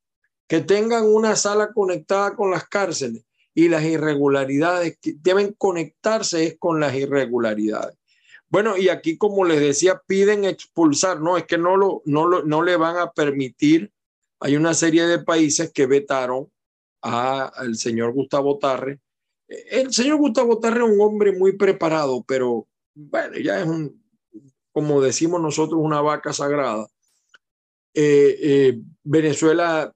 que 0.47 0.61
tengan 0.61 1.05
una 1.05 1.35
sala 1.35 1.71
conectada 1.73 2.35
con 2.35 2.49
las 2.49 2.67
cárceles 2.67 3.23
y 3.53 3.69
las 3.69 3.83
irregularidades 3.83 4.97
que 4.99 5.13
deben 5.21 5.53
conectarse 5.53 6.45
es 6.45 6.57
con 6.57 6.79
las 6.79 6.95
irregularidades. 6.95 7.95
Bueno, 8.49 8.77
y 8.77 8.89
aquí, 8.89 9.17
como 9.17 9.45
les 9.45 9.59
decía, 9.59 10.01
piden 10.05 10.45
expulsar, 10.45 11.21
no, 11.21 11.37
es 11.37 11.45
que 11.45 11.57
no, 11.57 11.77
lo, 11.77 12.01
no, 12.05 12.27
lo, 12.27 12.43
no 12.43 12.63
le 12.63 12.77
van 12.77 12.97
a 12.97 13.11
permitir 13.11 13.92
hay 14.43 14.57
una 14.57 14.73
serie 14.73 15.05
de 15.05 15.23
países 15.23 15.71
que 15.71 15.85
vetaron 15.85 16.51
al 17.01 17.77
señor 17.77 18.13
Gustavo 18.13 18.59
Tarre 18.59 18.99
El 19.47 19.93
señor 19.93 20.17
Gustavo 20.17 20.59
Tarre 20.59 20.83
es 20.83 20.91
un 20.91 20.99
hombre 20.99 21.31
muy 21.31 21.55
preparado, 21.55 22.23
pero 22.27 22.67
bueno, 22.93 23.37
ya 23.39 23.61
es 23.61 23.67
un, 23.67 24.03
como 24.73 25.01
decimos 25.01 25.41
nosotros, 25.41 25.79
una 25.81 26.01
vaca 26.01 26.33
sagrada. 26.33 26.87
Eh, 27.93 28.37
eh, 28.41 28.81
Venezuela 29.03 29.93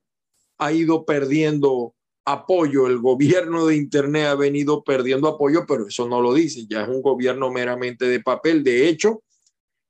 ha 0.58 0.72
ido 0.72 1.04
perdiendo 1.06 1.94
apoyo, 2.24 2.88
el 2.88 3.00
gobierno 3.00 3.66
de 3.66 3.76
Internet 3.76 4.28
ha 4.28 4.36
venido 4.36 4.82
perdiendo 4.82 5.28
apoyo, 5.28 5.66
pero 5.68 5.88
eso 5.88 6.08
no 6.08 6.22
lo 6.22 6.34
dice, 6.34 6.66
ya 6.70 6.84
es 6.84 6.90
un 6.90 7.02
gobierno 7.02 7.52
meramente 7.52 8.06
de 8.06 8.22
papel. 8.22 8.64
De 8.64 8.88
hecho, 8.88 9.24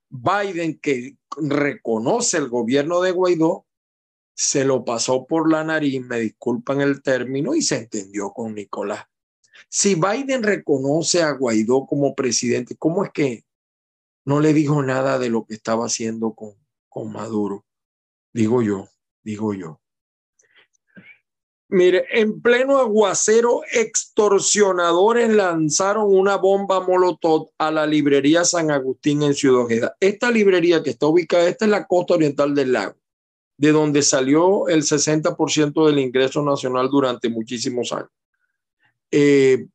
Biden, 0.08 0.80
que 0.80 1.16
reconoce 1.36 2.38
el 2.38 2.48
gobierno 2.48 3.00
de 3.00 3.12
Guaidó, 3.12 3.67
se 4.38 4.64
lo 4.64 4.84
pasó 4.84 5.26
por 5.26 5.50
la 5.50 5.64
nariz, 5.64 6.00
me 6.00 6.20
disculpan 6.20 6.80
el 6.80 7.02
término, 7.02 7.56
y 7.56 7.62
se 7.62 7.74
entendió 7.74 8.30
con 8.30 8.54
Nicolás. 8.54 9.04
Si 9.68 9.96
Biden 9.96 10.44
reconoce 10.44 11.24
a 11.24 11.32
Guaidó 11.32 11.86
como 11.86 12.14
presidente, 12.14 12.76
¿cómo 12.76 13.04
es 13.04 13.10
que 13.10 13.44
no 14.24 14.38
le 14.38 14.52
dijo 14.52 14.80
nada 14.84 15.18
de 15.18 15.28
lo 15.28 15.44
que 15.44 15.54
estaba 15.54 15.86
haciendo 15.86 16.34
con, 16.34 16.52
con 16.88 17.10
Maduro? 17.10 17.64
Digo 18.32 18.62
yo, 18.62 18.86
digo 19.24 19.54
yo. 19.54 19.80
Mire, 21.70 22.04
en 22.12 22.40
pleno 22.40 22.78
aguacero, 22.78 23.62
extorsionadores 23.72 25.30
lanzaron 25.30 26.16
una 26.16 26.36
bomba 26.36 26.78
molotov 26.78 27.50
a 27.58 27.72
la 27.72 27.88
librería 27.88 28.44
San 28.44 28.70
Agustín 28.70 29.24
en 29.24 29.34
Ciudad 29.34 29.64
Ojeda. 29.64 29.96
Esta 29.98 30.30
librería 30.30 30.80
que 30.84 30.90
está 30.90 31.08
ubicada, 31.08 31.48
esta 31.48 31.64
es 31.64 31.72
la 31.72 31.88
costa 31.88 32.14
oriental 32.14 32.54
del 32.54 32.72
lago, 32.72 32.94
de 33.58 33.72
donde 33.72 34.02
salió 34.02 34.68
el 34.68 34.82
60% 34.82 35.86
del 35.86 35.98
ingreso 35.98 36.42
nacional 36.42 36.88
durante 36.88 37.28
muchísimos 37.28 37.92
años. 37.92 38.10
Eh, 39.10 39.66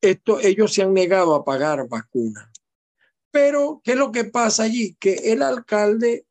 esto, 0.00 0.40
ellos 0.40 0.74
se 0.74 0.82
han 0.82 0.92
negado 0.92 1.34
a 1.34 1.44
pagar 1.44 1.88
vacunas. 1.88 2.48
Pero, 3.30 3.80
¿qué 3.84 3.92
es 3.92 3.96
lo 3.96 4.10
que 4.10 4.24
pasa 4.24 4.64
allí? 4.64 4.96
Que 4.98 5.14
el 5.32 5.42
alcalde 5.42 6.26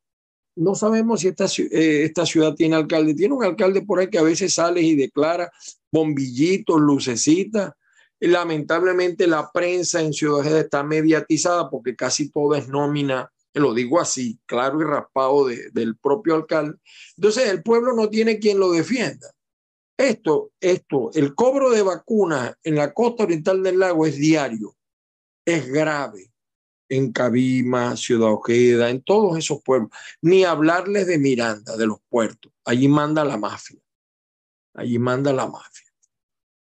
no 0.58 0.74
sabemos 0.74 1.20
si 1.20 1.28
esta, 1.28 1.46
eh, 1.46 2.04
esta 2.04 2.26
ciudad 2.26 2.54
tiene 2.54 2.76
alcalde. 2.76 3.14
Tiene 3.14 3.34
un 3.34 3.44
alcalde 3.44 3.82
por 3.82 4.00
ahí 4.00 4.10
que 4.10 4.18
a 4.18 4.22
veces 4.22 4.54
sale 4.54 4.82
y 4.82 4.96
declara 4.96 5.50
bombillitos, 5.90 6.80
lucecitas. 6.80 7.72
Lamentablemente 8.20 9.26
la 9.26 9.50
prensa 9.52 10.02
en 10.02 10.12
Ciudad 10.12 10.44
está 10.58 10.82
mediatizada 10.82 11.70
porque 11.70 11.94
casi 11.94 12.30
todo 12.30 12.56
es 12.56 12.68
nómina, 12.68 13.30
lo 13.58 13.74
digo 13.74 14.00
así, 14.00 14.38
claro 14.46 14.80
y 14.80 14.84
raspado 14.84 15.46
del 15.46 15.96
propio 15.96 16.34
alcalde. 16.34 16.78
Entonces 17.16 17.48
el 17.48 17.62
pueblo 17.62 17.92
no 17.94 18.08
tiene 18.08 18.38
quien 18.38 18.58
lo 18.58 18.70
defienda. 18.70 19.30
Esto, 19.96 20.52
esto, 20.60 21.10
el 21.14 21.34
cobro 21.34 21.70
de 21.70 21.82
vacunas 21.82 22.54
en 22.62 22.76
la 22.76 22.94
costa 22.94 23.24
oriental 23.24 23.62
del 23.62 23.80
lago 23.80 24.06
es 24.06 24.16
diario, 24.16 24.76
es 25.44 25.66
grave 25.68 26.30
en 26.88 27.12
Cabima, 27.12 27.96
Ciudad 27.96 28.32
Ojeda, 28.32 28.90
en 28.90 29.02
todos 29.02 29.36
esos 29.38 29.62
pueblos. 29.62 29.90
Ni 30.22 30.44
hablarles 30.44 31.06
de 31.06 31.18
Miranda, 31.18 31.76
de 31.76 31.86
los 31.86 31.98
puertos. 32.08 32.52
Allí 32.64 32.88
manda 32.88 33.24
la 33.24 33.36
mafia. 33.36 33.80
Allí 34.74 34.98
manda 34.98 35.32
la 35.32 35.46
mafia. 35.46 35.87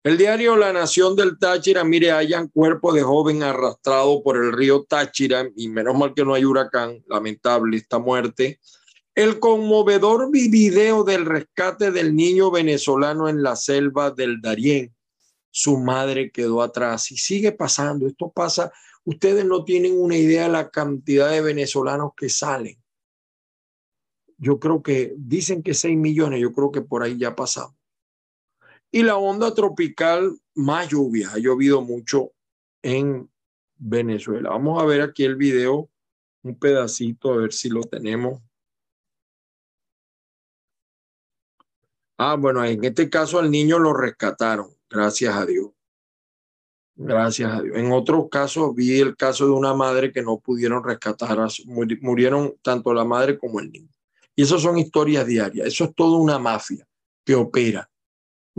El 0.04 0.18
diario 0.18 0.56
La 0.56 0.72
Nación 0.72 1.16
del 1.16 1.38
Táchira, 1.38 1.84
mire, 1.84 2.12
hayan 2.12 2.48
cuerpo 2.48 2.94
de 2.94 3.02
joven 3.02 3.44
arrastrado 3.44 4.24
por 4.24 4.38
el 4.38 4.54
río 4.54 4.84
Táchira, 4.84 5.50
y 5.56 5.68
menos 5.68 5.98
mal 5.98 6.14
que 6.14 6.24
no 6.24 6.34
hay 6.34 6.46
huracán, 6.46 7.04
lamentable 7.08 7.78
esta 7.78 8.00
muerte. 8.00 8.60
El 9.14 9.40
conmovedor 9.40 10.32
video 10.32 11.04
del 11.04 11.26
rescate 11.26 11.92
del 11.92 12.16
niño 12.16 12.50
venezolano 12.50 13.28
en 13.28 13.44
la 13.44 13.56
selva 13.56 14.12
del 14.12 14.40
Darién. 14.40 14.96
Su 15.52 15.78
madre 15.78 16.32
quedó 16.32 16.62
atrás 16.62 17.12
y 17.12 17.18
sigue 17.18 17.52
pasando. 17.52 18.08
Esto 18.08 18.32
pasa 18.32 18.72
Ustedes 19.10 19.44
no 19.44 19.64
tienen 19.64 20.00
una 20.00 20.16
idea 20.16 20.44
de 20.44 20.50
la 20.50 20.70
cantidad 20.70 21.32
de 21.32 21.42
venezolanos 21.42 22.12
que 22.16 22.30
salen. 22.30 22.78
Yo 24.38 24.60
creo 24.60 24.84
que 24.84 25.16
dicen 25.18 25.64
que 25.64 25.74
6 25.74 25.98
millones, 25.98 26.40
yo 26.40 26.54
creo 26.54 26.72
que 26.72 26.82
por 26.82 27.02
ahí 27.02 27.18
ya 27.18 27.36
pasamos. 27.36 27.79
Y 28.92 29.04
la 29.04 29.18
onda 29.18 29.54
tropical, 29.54 30.40
más 30.56 30.90
lluvia, 30.90 31.32
ha 31.32 31.38
llovido 31.38 31.82
mucho 31.82 32.32
en 32.82 33.30
Venezuela. 33.78 34.50
Vamos 34.50 34.82
a 34.82 34.86
ver 34.86 35.02
aquí 35.02 35.24
el 35.24 35.36
video, 35.36 35.90
un 36.44 36.58
pedacito, 36.58 37.34
a 37.34 37.38
ver 37.38 37.54
si 37.54 37.70
lo 37.70 37.82
tenemos. 37.82 38.42
Ah, 42.18 42.36
bueno, 42.36 42.66
en 42.66 42.84
este 42.84 43.10
caso 43.10 43.40
al 43.40 43.50
niño 43.50 43.80
lo 43.80 43.94
rescataron, 43.94 44.76
gracias 44.90 45.34
a 45.36 45.46
Dios. 45.46 45.70
Gracias 46.96 47.54
a 47.54 47.62
Dios. 47.62 47.78
En 47.78 47.94
otros 47.94 48.28
casos 48.30 48.76
vi 48.76 49.00
el 49.00 49.16
caso 49.16 49.46
de 49.46 49.52
una 49.52 49.74
madre 49.74 50.12
que 50.12 50.22
no 50.22 50.38
pudieron 50.38 50.84
rescatar, 50.84 51.38
murieron 52.02 52.56
tanto 52.62 52.94
la 52.94 53.06
madre 53.06 53.38
como 53.38 53.62
el 53.62 53.72
niño. 53.72 53.94
Y 54.36 54.44
eso 54.44 54.60
son 54.60 54.78
historias 54.78 55.26
diarias. 55.26 55.68
Eso 55.68 55.86
es 55.86 55.96
toda 55.96 56.18
una 56.18 56.38
mafia 56.40 56.86
que 57.24 57.36
opera. 57.36 57.90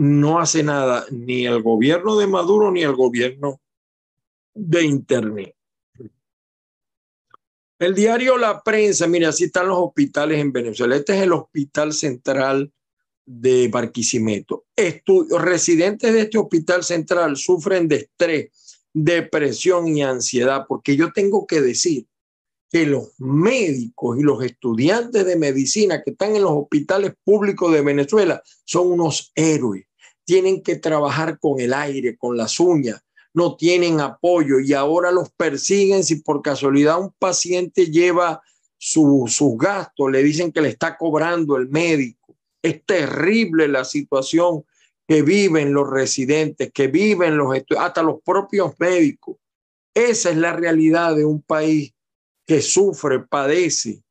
No 0.01 0.41
hace 0.41 0.63
nada 0.63 1.05
ni 1.11 1.45
el 1.45 1.63
gobierno 1.63 2.17
de 2.17 2.27
Maduro 2.27 2.73
ni 2.73 2.83
el 2.83 2.95
gobierno 2.95 3.61
de 4.55 4.83
Internet. 4.83 5.55
El 7.79 7.95
diario 7.95 8.39
La 8.39 8.63
Prensa, 8.63 9.07
mire, 9.07 9.27
así 9.27 9.45
están 9.45 9.69
los 9.69 9.77
hospitales 9.77 10.41
en 10.41 10.53
Venezuela. 10.53 10.97
Este 10.97 11.19
es 11.19 11.23
el 11.25 11.35
hospital 11.35 11.93
central 11.93 12.73
de 13.27 13.69
Barquisimeto. 13.69 14.65
residentes 15.39 16.15
de 16.15 16.23
este 16.23 16.39
hospital 16.39 16.83
central 16.83 17.37
sufren 17.37 17.87
de 17.87 17.97
estrés, 17.97 18.87
depresión 18.95 19.87
y 19.87 20.03
ansiedad, 20.03 20.65
porque 20.67 20.97
yo 20.97 21.13
tengo 21.13 21.47
que 21.47 21.61
decir 21.61 22.07
que 22.71 22.87
los 22.87 23.13
médicos 23.19 24.19
y 24.19 24.23
los 24.23 24.43
estudiantes 24.43 25.27
de 25.27 25.37
medicina 25.37 26.03
que 26.03 26.13
están 26.13 26.37
en 26.37 26.43
los 26.43 26.53
hospitales 26.53 27.13
públicos 27.23 27.71
de 27.71 27.83
Venezuela 27.83 28.43
son 28.65 28.93
unos 28.93 29.31
héroes. 29.35 29.90
Tienen 30.31 30.63
que 30.63 30.77
trabajar 30.77 31.39
con 31.41 31.59
el 31.61 31.75
aire, 31.75 32.17
con 32.17 32.37
las 32.37 32.61
uñas, 32.61 33.03
no 33.35 33.57
tienen 33.57 34.01
apoyo 34.01 34.61
y 34.61 34.75
ahora 34.75 35.11
los 35.11 35.31
persiguen 35.31 36.05
si 36.05 36.17
por 36.17 36.41
casualidad 36.41 37.01
un 37.01 37.13
paciente 37.19 37.87
lleva 37.87 38.41
sus 38.79 39.59
gastos, 39.59 40.11
le 40.11 40.23
dicen 40.23 40.53
que 40.53 40.61
le 40.61 40.69
está 40.69 40.97
cobrando 40.97 41.57
el 41.57 41.69
médico 41.69 42.21
es 42.63 42.85
terrible 42.85 43.69
la 43.69 43.85
situación 43.85 44.65
que 45.09 45.23
viven 45.23 45.73
los 45.73 45.89
residentes, 45.89 46.71
que 46.73 46.87
viven 46.87 47.37
los 47.37 47.57
hasta 47.79 48.03
los 48.03 48.23
propios 48.23 48.75
médicos. 48.79 49.37
Esa 49.95 50.31
es 50.31 50.37
la 50.37 50.53
realidad 50.53 51.17
de 51.17 51.25
un 51.25 51.43
país 51.43 51.93
que 52.47 52.63
sufre, 52.63 53.21
padece. 53.21 54.03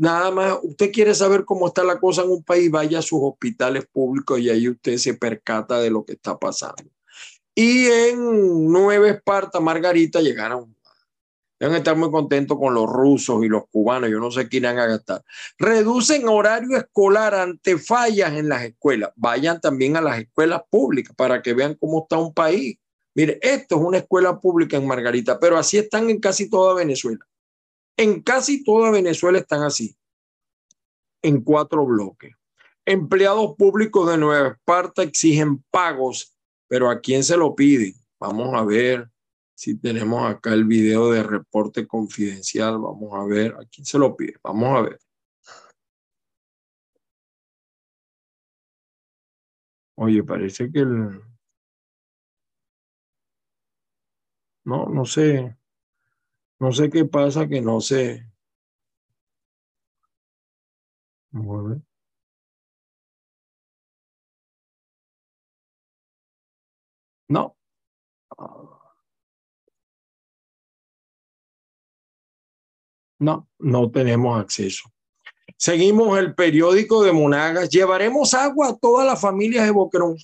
Nada 0.00 0.30
más, 0.30 0.58
usted 0.62 0.90
quiere 0.90 1.14
saber 1.14 1.44
cómo 1.44 1.68
está 1.68 1.84
la 1.84 2.00
cosa 2.00 2.22
en 2.22 2.30
un 2.30 2.42
país, 2.42 2.70
vaya 2.70 3.00
a 3.00 3.02
sus 3.02 3.20
hospitales 3.22 3.86
públicos 3.92 4.40
y 4.40 4.48
ahí 4.48 4.66
usted 4.66 4.96
se 4.96 5.12
percata 5.12 5.78
de 5.78 5.90
lo 5.90 6.06
que 6.06 6.14
está 6.14 6.38
pasando. 6.38 6.90
Y 7.54 7.84
en 7.84 8.72
Nueva 8.72 9.10
Esparta, 9.10 9.60
Margarita, 9.60 10.22
llegaron 10.22 10.74
Deben 11.60 11.76
estar 11.76 11.94
muy 11.94 12.10
contentos 12.10 12.58
con 12.58 12.72
los 12.72 12.88
rusos 12.88 13.44
y 13.44 13.48
los 13.48 13.64
cubanos, 13.70 14.08
yo 14.08 14.18
no 14.18 14.30
sé 14.30 14.48
qué 14.48 14.56
irán 14.56 14.78
a 14.78 14.86
gastar. 14.86 15.22
Reducen 15.58 16.26
horario 16.26 16.78
escolar 16.78 17.34
ante 17.34 17.76
fallas 17.76 18.32
en 18.32 18.48
las 18.48 18.64
escuelas. 18.64 19.10
Vayan 19.16 19.60
también 19.60 19.98
a 19.98 20.00
las 20.00 20.18
escuelas 20.18 20.62
públicas 20.70 21.14
para 21.14 21.42
que 21.42 21.52
vean 21.52 21.74
cómo 21.74 22.04
está 22.04 22.16
un 22.16 22.32
país. 22.32 22.78
Mire, 23.14 23.38
esto 23.42 23.76
es 23.76 23.82
una 23.82 23.98
escuela 23.98 24.40
pública 24.40 24.78
en 24.78 24.86
Margarita, 24.86 25.38
pero 25.38 25.58
así 25.58 25.76
están 25.76 26.08
en 26.08 26.18
casi 26.18 26.48
toda 26.48 26.72
Venezuela. 26.72 27.20
En 27.96 28.22
casi 28.22 28.64
toda 28.64 28.90
Venezuela 28.90 29.38
están 29.38 29.62
así, 29.62 29.96
en 31.22 31.42
cuatro 31.42 31.84
bloques. 31.84 32.34
Empleados 32.86 33.54
públicos 33.56 34.10
de 34.10 34.18
Nueva 34.18 34.48
Esparta 34.48 35.02
exigen 35.02 35.62
pagos, 35.70 36.34
pero 36.66 36.88
¿a 36.90 37.00
quién 37.00 37.22
se 37.22 37.36
lo 37.36 37.54
piden? 37.54 37.94
Vamos 38.18 38.54
a 38.54 38.64
ver 38.64 39.10
si 39.54 39.78
tenemos 39.78 40.24
acá 40.24 40.54
el 40.54 40.64
video 40.64 41.10
de 41.10 41.22
reporte 41.22 41.86
confidencial, 41.86 42.78
vamos 42.78 43.12
a 43.14 43.24
ver, 43.24 43.54
¿a 43.54 43.66
quién 43.70 43.84
se 43.84 43.98
lo 43.98 44.16
pide? 44.16 44.36
Vamos 44.42 44.78
a 44.78 44.82
ver. 44.82 44.98
Oye, 49.96 50.24
parece 50.24 50.72
que 50.72 50.78
el... 50.80 51.20
No, 54.64 54.86
no 54.86 55.04
sé. 55.04 55.59
No 56.60 56.72
sé 56.72 56.90
qué 56.90 57.06
pasa 57.06 57.48
que 57.48 57.60
no 57.62 57.80
ver. 61.64 61.80
No. 67.28 67.56
No, 73.18 73.48
no 73.58 73.90
tenemos 73.90 74.40
acceso. 74.40 74.90
Seguimos 75.56 76.18
el 76.18 76.34
periódico 76.34 77.02
de 77.02 77.12
Monagas. 77.12 77.70
Llevaremos 77.70 78.34
agua 78.34 78.70
a 78.70 78.76
todas 78.76 79.06
las 79.06 79.20
familias 79.20 79.64
de 79.64 79.70
Boquerón. 79.70 80.16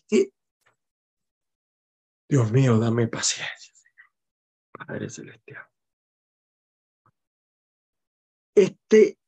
Dios 2.28 2.50
mío, 2.50 2.78
dame 2.78 3.06
paciencia, 3.06 3.72
Padre 4.72 5.08
Celestial. 5.08 5.66
Este 8.56 9.18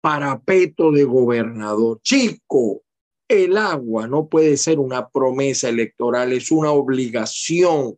parapeto 0.00 0.90
de 0.90 1.04
gobernador, 1.04 2.00
chico, 2.02 2.82
el 3.28 3.56
agua 3.56 4.06
no 4.08 4.26
puede 4.26 4.56
ser 4.56 4.78
una 4.78 5.08
promesa 5.08 5.68
electoral, 5.68 6.32
es 6.32 6.50
una 6.50 6.72
obligación. 6.72 7.96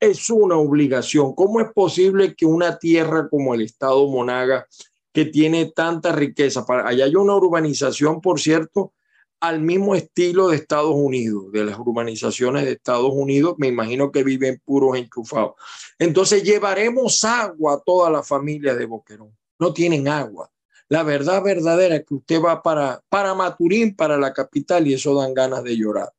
Es 0.00 0.30
una 0.30 0.56
obligación. 0.56 1.34
¿Cómo 1.34 1.60
es 1.60 1.72
posible 1.72 2.34
que 2.34 2.46
una 2.46 2.78
tierra 2.78 3.28
como 3.28 3.54
el 3.54 3.62
estado 3.62 4.08
Monaga, 4.08 4.66
que 5.12 5.24
tiene 5.24 5.72
tanta 5.72 6.12
riqueza, 6.12 6.64
allá 6.68 7.04
hay 7.04 7.14
una 7.16 7.34
urbanización, 7.36 8.20
por 8.20 8.40
cierto, 8.40 8.92
al 9.40 9.60
mismo 9.60 9.94
estilo 9.94 10.48
de 10.48 10.56
Estados 10.56 10.94
Unidos, 10.94 11.52
de 11.52 11.64
las 11.64 11.78
urbanizaciones 11.78 12.64
de 12.64 12.72
Estados 12.72 13.12
Unidos, 13.12 13.54
me 13.58 13.68
imagino 13.68 14.10
que 14.10 14.24
viven 14.24 14.60
puros 14.64 14.96
enchufados. 14.96 15.52
Entonces 15.98 16.42
llevaremos 16.42 17.22
agua 17.24 17.74
a 17.74 17.80
toda 17.80 18.10
la 18.10 18.22
familia 18.22 18.74
de 18.74 18.86
Boquerón. 18.86 19.36
No 19.58 19.72
tienen 19.72 20.08
agua. 20.08 20.50
La 20.88 21.02
verdad 21.02 21.42
verdadera 21.42 21.96
es 21.96 22.06
que 22.06 22.14
usted 22.14 22.40
va 22.42 22.62
para, 22.62 23.02
para 23.08 23.34
Maturín, 23.34 23.94
para 23.94 24.16
la 24.16 24.32
capital, 24.32 24.86
y 24.86 24.94
eso 24.94 25.14
dan 25.14 25.34
ganas 25.34 25.62
de 25.62 25.76
llorar. 25.76 26.12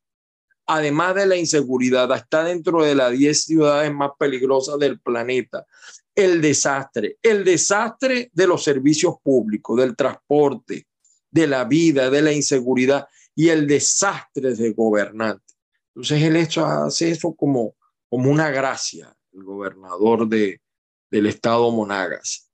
Además 0.67 1.15
de 1.15 1.25
la 1.25 1.35
inseguridad, 1.35 2.15
está 2.15 2.43
dentro 2.43 2.83
de 2.83 2.93
las 2.93 3.11
10 3.11 3.43
ciudades 3.43 3.91
más 3.91 4.11
peligrosas 4.19 4.77
del 4.77 4.99
planeta. 4.99 5.65
El 6.13 6.41
desastre, 6.41 7.17
el 7.23 7.43
desastre 7.43 8.29
de 8.31 8.47
los 8.47 8.63
servicios 8.63 9.15
públicos, 9.23 9.77
del 9.77 9.95
transporte, 9.95 10.85
de 11.31 11.47
la 11.47 11.65
vida, 11.65 12.09
de 12.09 12.21
la 12.21 12.31
inseguridad 12.31 13.07
y 13.35 13.49
el 13.49 13.67
desastre 13.67 14.55
de 14.55 14.71
gobernante. 14.71 15.53
Entonces 15.89 16.21
él 16.23 16.35
hecho, 16.35 16.65
hace 16.65 17.11
eso 17.11 17.33
como, 17.33 17.75
como 18.09 18.31
una 18.31 18.49
gracia, 18.49 19.15
el 19.33 19.43
gobernador 19.43 20.27
de, 20.27 20.61
del 21.09 21.27
estado 21.27 21.71
Monagas. 21.71 22.49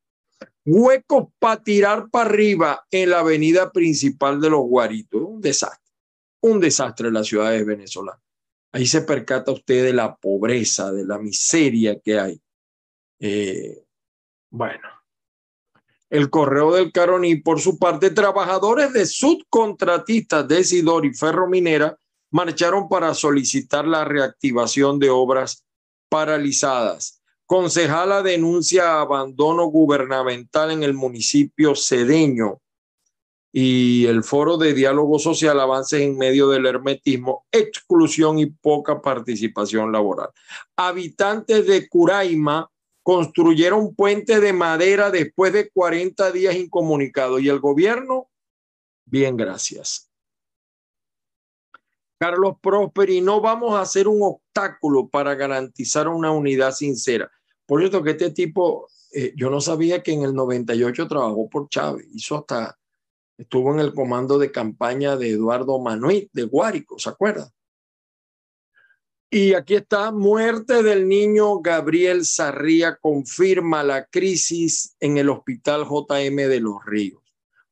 Huecos 0.66 1.28
para 1.40 1.62
tirar 1.62 2.10
para 2.10 2.30
arriba 2.30 2.86
en 2.90 3.12
la 3.12 3.20
avenida 3.20 3.72
principal 3.72 4.42
de 4.42 4.50
los 4.50 4.62
Guaritos. 4.62 5.22
Un 5.22 5.42
desastre, 5.42 5.94
un 6.42 6.60
desastre 6.60 7.10
en 7.10 7.14
las 7.14 7.28
ciudades 7.28 7.66
venezolanas. 7.66 8.22
Ahí 8.72 8.86
se 8.86 9.02
percata 9.02 9.52
usted 9.52 9.86
de 9.86 9.94
la 9.94 10.16
pobreza, 10.16 10.92
de 10.92 11.06
la 11.06 11.18
miseria 11.18 12.00
que 12.00 12.20
hay. 12.20 12.42
Eh, 13.20 13.86
bueno, 14.50 14.88
el 16.10 16.30
correo 16.30 16.74
del 16.74 16.92
Caroní, 16.92 17.38
por 17.38 17.60
su 17.60 17.78
parte, 17.78 18.12
trabajadores 18.12 18.94
de 18.94 19.06
subcontratistas 19.06 20.48
de 20.48 20.64
Sidor 20.64 21.06
y 21.06 21.14
Ferrominera 21.14 21.98
marcharon 22.32 22.88
para 22.90 23.14
solicitar 23.14 23.88
la 23.88 24.06
reactivación 24.06 25.00
de 25.00 25.10
obras 25.10 25.66
paralizadas. 26.10 27.22
Concejala 27.46 28.24
denuncia 28.24 29.00
abandono 29.00 29.66
gubernamental 29.66 30.72
en 30.72 30.84
el 30.84 30.94
municipio 30.94 31.76
cedeño 31.76 32.60
y 33.52 34.06
el 34.08 34.24
foro 34.24 34.58
de 34.58 34.74
diálogo 34.74 35.18
social 35.18 35.60
avances 35.60 36.02
en 36.02 36.18
medio 36.18 36.50
del 36.50 36.66
hermetismo, 36.66 37.46
exclusión 37.52 38.38
y 38.38 38.48
poca 38.48 39.02
participación 39.02 39.94
laboral. 39.94 40.30
Habitantes 40.76 41.66
de 41.66 41.88
Curaima 41.88 42.70
construyeron 43.06 43.94
puente 43.94 44.40
de 44.40 44.52
madera 44.52 45.12
después 45.12 45.54
de 45.54 45.70
40 45.70 46.32
días 46.32 46.56
incomunicados 46.56 47.40
y 47.40 47.50
el 47.50 47.60
gobierno, 47.60 48.32
bien, 49.06 49.38
gracias. 49.38 50.10
Carlos 52.18 52.56
Prosperi, 52.60 53.22
no 53.22 53.42
vamos 53.42 53.76
a 53.76 53.82
hacer 53.82 54.08
un 54.08 54.24
obstáculo 54.24 55.08
para 55.08 55.36
garantizar 55.36 56.08
una 56.08 56.32
unidad 56.32 56.72
sincera. 56.72 57.30
Por 57.68 57.80
cierto, 57.80 58.02
que 58.02 58.12
este 58.12 58.32
tipo, 58.32 58.88
eh, 59.12 59.34
yo 59.36 59.52
no 59.52 59.62
sabía 59.62 60.02
que 60.02 60.12
en 60.12 60.24
el 60.24 60.34
98 60.34 61.08
trabajó 61.08 61.48
por 61.48 61.70
Chávez, 61.70 62.08
hizo 62.12 62.38
hasta, 62.38 62.76
estuvo 63.38 63.72
en 63.72 63.82
el 63.82 63.94
comando 63.94 64.40
de 64.40 64.52
campaña 64.52 65.16
de 65.16 65.30
Eduardo 65.30 65.78
Manuel 65.78 66.28
de 66.34 66.42
Guárico, 66.46 66.98
¿se 66.98 67.10
acuerda? 67.10 67.54
Y 69.30 69.54
aquí 69.54 69.76
está, 69.76 70.12
muerte 70.12 70.84
del 70.84 71.08
niño 71.08 71.60
Gabriel 71.60 72.26
Sarría 72.26 72.96
confirma 72.96 73.84
la 73.84 74.06
crisis 74.06 74.96
en 75.00 75.18
el 75.18 75.30
hospital 75.30 75.86
JM 75.86 76.36
de 76.36 76.60
Los 76.60 76.86
Ríos. 76.86 77.22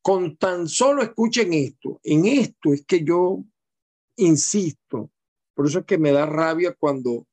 Con 0.01 0.35
tan 0.35 0.67
solo 0.67 1.01
escuchen 1.01 1.53
esto, 1.53 1.99
en 2.03 2.25
esto 2.25 2.73
es 2.73 2.85
que 2.85 3.03
yo 3.03 3.43
insisto, 4.17 5.11
por 5.53 5.67
eso 5.67 5.79
es 5.79 5.85
que 5.85 5.97
me 5.97 6.11
da 6.11 6.25
rabia 6.25 6.75
cuando 6.77 7.25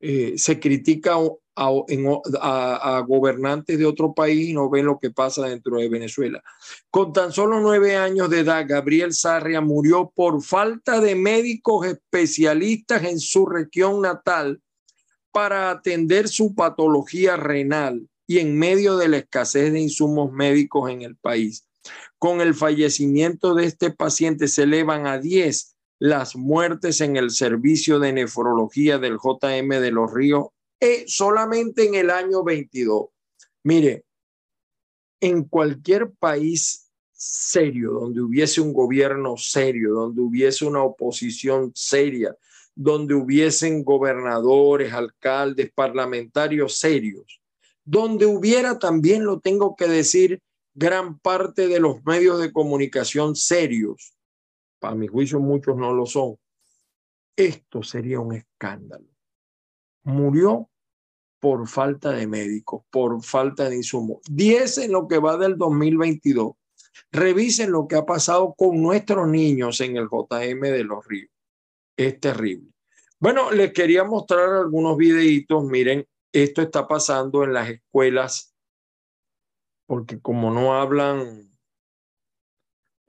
eh, 0.00 0.34
se 0.36 0.60
critica 0.60 1.16
a, 1.58 3.04
gobernantes 3.06 3.78
de 3.78 3.86
otro 3.86 4.14
país 4.14 4.48
y 4.48 4.52
no 4.52 4.70
ven 4.70 4.86
lo 4.86 4.98
que 4.98 5.10
pasa 5.10 5.46
dentro 5.46 5.78
de 5.78 5.88
Venezuela. 5.88 6.42
Con 6.90 7.12
tan 7.12 7.32
solo 7.32 7.60
nueve 7.60 7.96
años 7.96 8.30
de 8.30 8.40
edad, 8.40 8.64
Gabriel 8.66 9.12
Sarria 9.12 9.60
murió 9.60 10.12
por 10.14 10.42
falta 10.42 11.00
de 11.00 11.14
médicos 11.14 11.86
especialistas 11.86 13.04
en 13.04 13.18
su 13.18 13.46
región 13.46 14.02
natal 14.02 14.60
para 15.32 15.70
atender 15.70 16.28
su 16.28 16.54
patología 16.54 17.36
renal 17.36 18.08
y 18.26 18.38
en 18.38 18.58
medio 18.58 18.96
de 18.96 19.08
la 19.08 19.18
escasez 19.18 19.72
de 19.72 19.80
insumos 19.80 20.32
médicos 20.32 20.90
en 20.90 21.02
el 21.02 21.16
país. 21.16 21.66
Con 22.18 22.40
el 22.40 22.54
fallecimiento 22.54 23.54
de 23.54 23.64
este 23.64 23.90
paciente 23.90 24.48
se 24.48 24.64
elevan 24.64 25.06
a 25.06 25.18
10 25.18 25.76
las 26.00 26.36
muertes 26.36 27.00
en 27.00 27.16
el 27.16 27.30
servicio 27.30 27.98
de 27.98 28.12
nefrología 28.12 28.98
del 28.98 29.16
JM 29.16 29.68
de 29.80 29.90
los 29.90 30.12
Ríos 30.12 30.48
eh, 30.80 31.04
solamente 31.06 31.86
en 31.86 31.94
el 31.94 32.10
año 32.10 32.44
22. 32.44 33.08
Mire, 33.64 34.04
en 35.20 35.44
cualquier 35.44 36.12
país 36.12 36.90
serio, 37.12 37.92
donde 37.92 38.20
hubiese 38.20 38.60
un 38.60 38.72
gobierno 38.72 39.36
serio, 39.36 39.92
donde 39.92 40.20
hubiese 40.20 40.64
una 40.64 40.82
oposición 40.84 41.72
seria, 41.74 42.36
donde 42.76 43.14
hubiesen 43.14 43.82
gobernadores, 43.82 44.92
alcaldes, 44.92 45.72
parlamentarios 45.74 46.78
serios, 46.78 47.40
donde 47.84 48.26
hubiera 48.26 48.78
también, 48.78 49.24
lo 49.24 49.40
tengo 49.40 49.74
que 49.74 49.88
decir, 49.88 50.40
gran 50.74 51.18
parte 51.18 51.66
de 51.66 51.80
los 51.80 52.04
medios 52.04 52.40
de 52.40 52.52
comunicación 52.52 53.34
serios, 53.34 54.14
para 54.78 54.94
mi 54.94 55.08
juicio 55.08 55.40
muchos 55.40 55.76
no 55.76 55.92
lo 55.92 56.06
son, 56.06 56.36
esto 57.34 57.82
sería 57.82 58.20
un 58.20 58.36
escándalo 58.36 59.17
murió 60.08 60.70
por 61.38 61.68
falta 61.68 62.10
de 62.10 62.26
médicos, 62.26 62.82
por 62.90 63.22
falta 63.22 63.68
de 63.68 63.76
insumos. 63.76 64.18
Diez 64.28 64.78
en 64.78 64.92
lo 64.92 65.06
que 65.06 65.18
va 65.18 65.36
del 65.36 65.56
2022. 65.56 66.52
Revisen 67.12 67.70
lo 67.70 67.86
que 67.86 67.96
ha 67.96 68.04
pasado 68.04 68.54
con 68.56 68.82
nuestros 68.82 69.28
niños 69.28 69.80
en 69.80 69.96
el 69.96 70.08
JM 70.08 70.60
de 70.60 70.84
los 70.84 71.06
Ríos. 71.06 71.30
Es 71.96 72.18
terrible. 72.18 72.72
Bueno, 73.20 73.50
les 73.52 73.72
quería 73.72 74.04
mostrar 74.04 74.48
algunos 74.48 74.96
videitos. 74.96 75.64
Miren, 75.64 76.06
esto 76.32 76.62
está 76.62 76.88
pasando 76.88 77.44
en 77.44 77.52
las 77.52 77.68
escuelas, 77.68 78.54
porque 79.86 80.20
como 80.20 80.50
no 80.50 80.74
hablan 80.74 81.57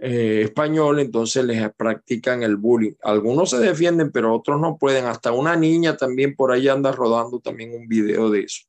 eh, 0.02 0.44
español, 0.46 1.02
entonces 1.02 1.44
les 1.44 1.74
practican 1.74 2.42
el 2.42 2.56
bullying. 2.56 2.94
Algunos 3.02 3.50
se 3.50 3.60
defienden, 3.60 4.14
pero 4.14 4.34
otros 4.34 4.60
no 4.62 4.78
pueden. 4.78 5.06
Hasta 5.06 5.34
una 5.34 5.58
niña 5.58 5.98
también 5.98 6.38
por 6.38 6.54
ahí 6.54 6.70
anda 6.70 6.94
rodando 6.94 7.42
también 7.42 7.76
un 7.76 7.86
video 7.86 8.30
de 8.30 8.42
eso. 8.42 8.64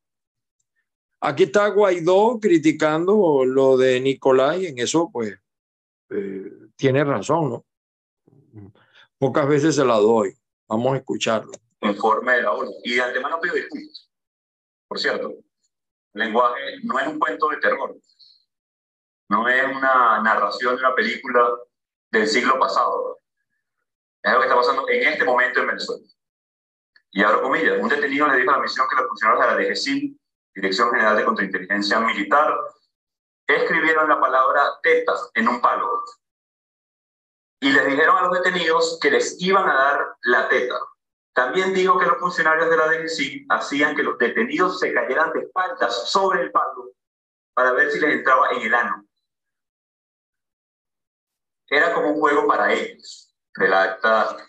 Aquí 1.21 1.45
está 1.45 1.69
Guaidó 1.69 2.41
criticando 2.41 3.45
lo 3.45 3.77
de 3.77 4.01
Nicolás 4.01 4.59
y 4.59 4.67
en 4.67 4.79
eso 4.81 5.09
pues 5.13 5.39
eh, 6.09 6.51
tiene 6.75 7.05
razón, 7.05 7.51
¿no? 7.51 7.65
Pocas 9.17 9.47
veces 9.47 9.77
se 9.77 9.85
la 9.85 9.99
doy. 9.99 10.35
Vamos 10.67 10.95
a 10.95 10.97
escucharlo. 10.97 11.53
Informe 11.83 12.33
de 12.33 12.43
la 12.43 12.53
ONU. 12.53 12.73
Y 12.83 12.95
de 12.95 13.03
antemano 13.03 13.39
pido 13.41 13.55
disculpas. 13.55 14.11
Por 14.89 14.99
cierto, 14.99 15.29
el 16.15 16.21
lenguaje 16.21 16.61
no 16.83 16.99
es 16.99 17.07
un 17.07 17.21
cuento 17.21 17.51
de 17.51 17.59
terror 17.59 17.97
no 19.31 19.49
es 19.49 19.65
una 19.65 20.21
narración 20.23 20.75
de 20.75 20.83
una 20.83 20.95
película 20.95 21.57
del 22.11 22.27
siglo 22.27 22.59
pasado. 22.59 23.21
Es 24.23 24.33
lo 24.33 24.41
que 24.41 24.47
está 24.47 24.57
pasando 24.57 24.89
en 24.89 25.09
este 25.09 25.25
momento 25.25 25.61
en 25.61 25.69
Venezuela. 25.69 26.05
Y 27.13 27.23
abro 27.23 27.43
comillas, 27.43 27.79
un 27.81 27.89
detenido 27.89 28.27
le 28.27 28.39
dijo 28.39 28.51
a 28.51 28.57
la 28.57 28.63
misión 28.63 28.89
que 28.89 28.97
los 28.97 29.07
funcionarios 29.07 29.47
de 29.47 29.53
la 29.53 29.69
DGCIN, 29.69 30.21
Dirección 30.53 30.91
General 30.91 31.17
de 31.17 31.25
Contrainteligencia 31.25 32.01
Militar, 32.01 32.59
escribieron 33.47 34.09
la 34.09 34.21
palabra 34.21 34.81
teta 34.83 35.15
en 35.35 35.47
un 35.47 35.61
palo. 35.61 36.03
Y 37.61 37.71
les 37.71 37.87
dijeron 37.87 38.17
a 38.17 38.23
los 38.23 38.33
detenidos 38.33 38.99
que 39.01 39.13
les 39.13 39.41
iban 39.41 39.69
a 39.69 39.75
dar 39.75 40.17
la 40.23 40.49
teta. 40.49 40.75
También 41.35 41.73
digo 41.73 41.99
que 42.01 42.07
los 42.07 42.19
funcionarios 42.19 42.69
de 42.69 42.77
la 42.77 42.89
DGCIN 42.89 43.47
hacían 43.49 43.95
que 43.95 44.03
los 44.03 44.19
detenidos 44.19 44.81
se 44.81 44.93
cayeran 44.93 45.33
de 45.33 45.43
espaldas 45.43 46.11
sobre 46.11 46.43
el 46.43 46.51
palo 46.51 46.91
para 47.55 47.73
ver 47.73 47.93
si 47.93 48.01
les 48.01 48.17
entraba 48.17 48.51
en 48.51 48.63
el 48.63 48.75
ano 48.75 49.07
era 51.71 51.95
como 51.95 52.11
un 52.11 52.21
juego 52.21 52.47
para 52.47 52.75
ellos. 52.75 53.31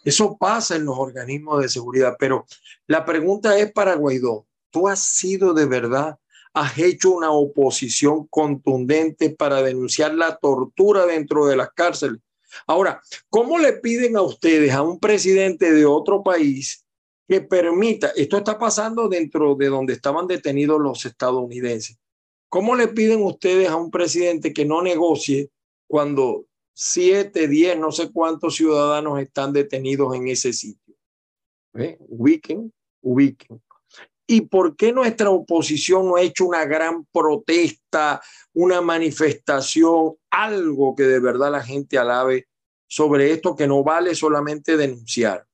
Eso 0.06 0.38
pasa 0.38 0.76
en 0.76 0.86
los 0.86 0.98
organismos 0.98 1.62
de 1.62 1.70
seguridad, 1.70 2.16
pero 2.20 2.46
la 2.88 3.06
pregunta 3.06 3.58
es 3.58 3.72
para 3.72 3.96
Guaidó. 3.96 4.48
¿Tú 4.70 4.88
has 4.88 5.04
sido 5.04 5.54
de 5.54 5.66
verdad, 5.66 6.18
has 6.54 6.78
hecho 6.78 7.12
una 7.12 7.32
oposición 7.32 8.28
contundente 8.28 9.30
para 9.30 9.62
denunciar 9.62 10.14
la 10.14 10.38
tortura 10.38 11.06
dentro 11.06 11.46
de 11.46 11.58
las 11.58 11.72
cárceles? 11.74 12.22
Ahora, 12.68 13.02
¿cómo 13.30 13.60
le 13.60 13.74
piden 13.74 14.18
a 14.18 14.22
ustedes, 14.22 14.74
a 14.74 14.82
un 14.82 15.00
presidente 15.00 15.72
de 15.72 15.86
otro 15.86 16.24
país, 16.24 16.86
que 17.28 17.42
permita, 17.42 18.12
esto 18.16 18.38
está 18.38 18.60
pasando 18.60 19.08
dentro 19.08 19.56
de 19.56 19.68
donde 19.68 19.94
estaban 19.94 20.28
detenidos 20.28 20.82
los 20.82 21.06
estadounidenses, 21.06 21.98
¿cómo 22.50 22.76
le 22.76 22.90
piden 22.90 23.24
ustedes 23.24 23.70
a 23.70 23.78
un 23.78 23.90
presidente 23.90 24.52
que 24.52 24.66
no 24.66 24.82
negocie 24.82 25.50
cuando 25.88 26.46
siete, 26.84 27.48
diez, 27.48 27.78
no 27.78 27.92
sé 27.92 28.12
cuántos 28.12 28.56
ciudadanos 28.56 29.20
están 29.20 29.54
detenidos 29.54 30.16
en 30.16 30.28
ese 30.28 30.52
sitio? 30.52 30.96
¿Eh? 31.76 31.96
Ubiquen, 32.00 32.74
ubiquen. 33.02 33.62
¿Y 34.26 34.42
por 34.42 34.76
qué 34.76 34.92
nuestra 34.92 35.30
oposición 35.30 36.08
no 36.08 36.16
ha 36.16 36.24
hecho 36.24 36.46
una 36.46 36.66
gran 36.66 37.06
protesta, 37.06 38.20
una 38.54 38.82
manifestación, 38.82 40.16
algo 40.32 40.96
que 40.96 41.04
de 41.04 41.20
verdad 41.20 41.52
la 41.52 41.62
gente 41.62 42.00
alabe 42.00 42.48
sobre 42.88 43.32
esto 43.32 43.56
que 43.56 43.68
no 43.68 43.84
vale 43.84 44.16
solamente 44.16 44.76
denunciar, 44.76 45.46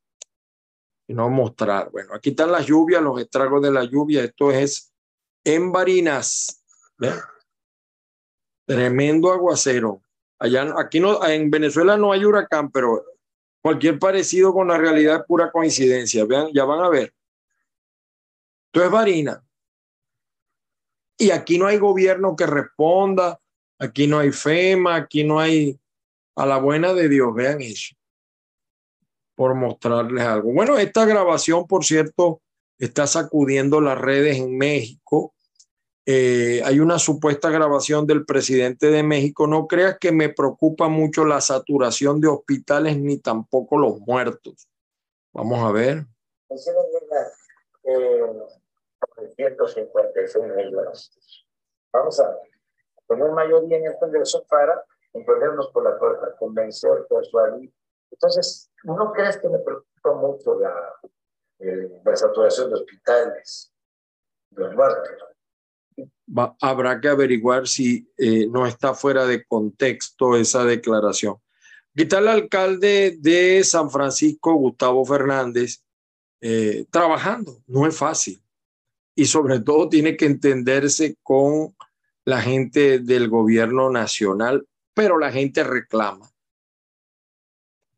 sino 1.08 1.30
mostrar? 1.30 1.92
Bueno, 1.92 2.14
aquí 2.14 2.30
están 2.30 2.54
las 2.54 2.66
lluvias, 2.66 3.02
los 3.02 3.20
estragos 3.20 3.62
de 3.62 3.72
la 3.72 3.84
lluvia. 3.84 4.24
Esto 4.24 4.50
es 4.52 4.94
en 5.44 5.74
Barinas. 5.74 6.64
Tremendo 8.66 9.34
aguacero. 9.34 10.07
Allá, 10.40 10.74
aquí 10.78 11.00
no, 11.00 11.26
en 11.26 11.50
Venezuela 11.50 11.98
no 11.98 12.12
hay 12.12 12.24
huracán, 12.24 12.72
pero 12.72 13.04
cualquier 13.62 13.98
parecido 14.00 14.54
con 14.54 14.68
la 14.68 14.78
realidad 14.78 15.18
es 15.18 15.26
pura 15.26 15.52
coincidencia. 15.52 16.26
Vean, 16.26 16.50
ya 16.54 16.64
van 16.64 16.82
a 16.82 16.90
ver. 16.90 17.14
Esto 18.68 18.86
es 18.86 18.92
Varina. 18.92 19.44
Y 21.18 21.32
aquí 21.32 21.58
no 21.58 21.66
hay 21.66 21.78
gobierno 21.78 22.36
que 22.36 22.46
responda, 22.46 23.40
aquí 23.80 24.06
no 24.06 24.20
hay 24.20 24.32
FEMA, 24.32 24.96
aquí 24.96 25.24
no 25.24 25.40
hay 25.40 25.80
a 26.36 26.46
la 26.46 26.60
buena 26.60 26.94
de 26.94 27.10
Dios, 27.10 27.34
vean 27.34 27.60
eso, 27.62 27.96
por 29.36 29.56
mostrarles 29.56 30.24
algo. 30.24 30.54
Bueno, 30.54 30.78
esta 30.78 31.06
grabación, 31.06 31.66
por 31.66 31.84
cierto, 31.84 32.42
está 32.78 33.08
sacudiendo 33.08 33.82
las 33.82 33.98
redes 33.98 34.38
en 34.38 34.56
México. 34.56 35.34
Eh, 36.10 36.62
hay 36.64 36.80
una 36.80 37.00
supuesta 37.00 37.50
grabación 37.50 38.08
del 38.08 38.26
presidente 38.26 38.90
de 38.90 39.04
México. 39.04 39.46
No 39.46 39.68
creas 39.68 39.98
que 40.00 40.14
me 40.14 40.30
preocupa 40.30 40.88
mucho 40.88 41.26
la 41.26 41.42
saturación 41.42 42.22
de 42.22 42.30
hospitales 42.30 42.98
ni 42.98 43.18
tampoco 43.18 43.78
los 43.78 44.00
muertos. 44.00 44.70
Vamos 45.34 45.60
a 45.60 45.74
ver. 45.74 46.06
156 49.36 50.46
millones. 50.46 51.12
Vamos 51.92 52.18
a 52.22 52.38
tener 53.06 53.30
mayoría 53.32 53.78
en 53.78 53.88
el 53.88 53.98
Congreso 54.00 54.46
para 54.50 54.82
imponernos 55.14 55.68
por 55.74 55.84
la 55.84 56.00
puerta, 56.00 56.34
convencer, 56.40 57.06
persuadir. 57.10 57.70
Entonces, 58.10 58.72
¿no 58.84 59.12
crees 59.12 59.36
que 59.36 59.50
me 59.50 59.60
preocupa 59.60 60.14
mucho 60.14 60.58
la, 60.58 60.94
eh, 61.60 62.02
la 62.02 62.16
saturación 62.16 62.70
de 62.70 62.76
hospitales, 62.76 63.74
los 64.52 64.74
muertos? 64.74 65.27
Habrá 66.62 67.00
que 67.00 67.08
averiguar 67.08 67.68
si 67.68 68.12
eh, 68.18 68.48
no 68.48 68.68
está 68.68 68.94
fuera 68.94 69.26
de 69.26 69.46
contexto 69.46 70.36
esa 70.36 70.66
declaración. 70.66 71.36
¿Qué 71.96 72.06
tal 72.06 72.24
el 72.24 72.30
alcalde 72.30 73.18
de 73.20 73.64
San 73.64 73.90
Francisco, 73.90 74.54
Gustavo 74.54 75.06
Fernández, 75.06 75.84
eh, 76.42 76.86
trabajando? 76.92 77.64
No 77.66 77.88
es 77.88 77.96
fácil 77.96 78.42
y 79.18 79.26
sobre 79.26 79.60
todo 79.62 79.90
tiene 79.90 80.16
que 80.16 80.28
entenderse 80.28 81.18
con 81.24 81.76
la 82.24 82.40
gente 82.40 83.00
del 83.00 83.30
gobierno 83.30 83.90
nacional, 83.90 84.68
pero 84.94 85.18
la 85.18 85.32
gente 85.32 85.64
reclama. 85.64 86.30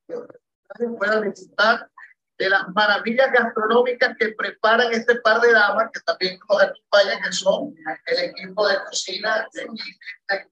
Disfrutar 0.07 1.91
de 2.39 2.49
las 2.49 2.69
maravillas 2.69 3.31
gastronómicas 3.31 4.15
que 4.17 4.29
preparan 4.29 4.91
este 4.93 5.15
par 5.15 5.41
de 5.41 5.51
damas 5.51 5.91
que 5.93 5.99
también 5.99 6.39
nos 6.49 6.63
acompañan, 6.63 7.21
que 7.21 7.31
son 7.33 7.75
el 8.05 8.19
equipo 8.29 8.67
de 8.67 8.75
cocina 8.85 9.47
de 9.53 9.61
este 9.61 10.49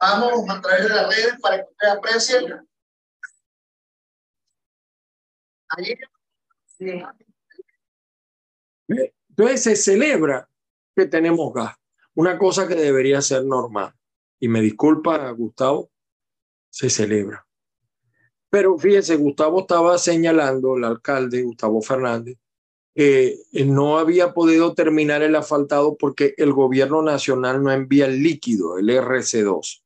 Vamos 0.00 0.48
a 0.48 0.60
través 0.60 0.84
de 0.84 0.88
las 0.88 1.08
redes 1.08 1.40
para 1.40 1.56
que 1.58 1.70
ustedes 1.70 1.92
aprecien. 1.92 2.68
Allí. 5.68 5.94
Sí. 6.78 7.02
Entonces 9.28 9.62
se 9.62 9.76
celebra 9.76 10.48
que 10.96 11.06
tenemos 11.06 11.52
gas, 11.52 11.76
una 12.14 12.38
cosa 12.38 12.66
que 12.66 12.76
debería 12.76 13.20
ser 13.20 13.44
normal. 13.44 13.92
Y 14.40 14.48
me 14.48 14.60
disculpa, 14.60 15.30
Gustavo, 15.32 15.90
se 16.70 16.88
celebra. 16.88 17.47
Pero 18.50 18.78
fíjese, 18.78 19.16
Gustavo 19.16 19.60
estaba 19.60 19.98
señalando, 19.98 20.76
el 20.76 20.84
alcalde, 20.84 21.42
Gustavo 21.42 21.82
Fernández, 21.82 22.36
que 22.94 23.38
no 23.66 23.98
había 23.98 24.32
podido 24.32 24.74
terminar 24.74 25.22
el 25.22 25.36
asfaltado 25.36 25.96
porque 25.96 26.34
el 26.36 26.52
gobierno 26.52 27.02
nacional 27.02 27.62
no 27.62 27.70
envía 27.70 28.06
el 28.06 28.22
líquido, 28.22 28.78
el 28.78 28.88
RC2. 28.88 29.82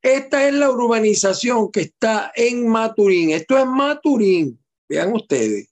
Esta 0.00 0.46
es 0.46 0.54
la 0.54 0.70
urbanización 0.70 1.70
que 1.70 1.80
está 1.80 2.32
en 2.34 2.68
Maturín. 2.68 3.30
Esto 3.30 3.58
es 3.58 3.66
Maturín. 3.66 4.58
Vean 4.88 5.12
ustedes. 5.12 5.68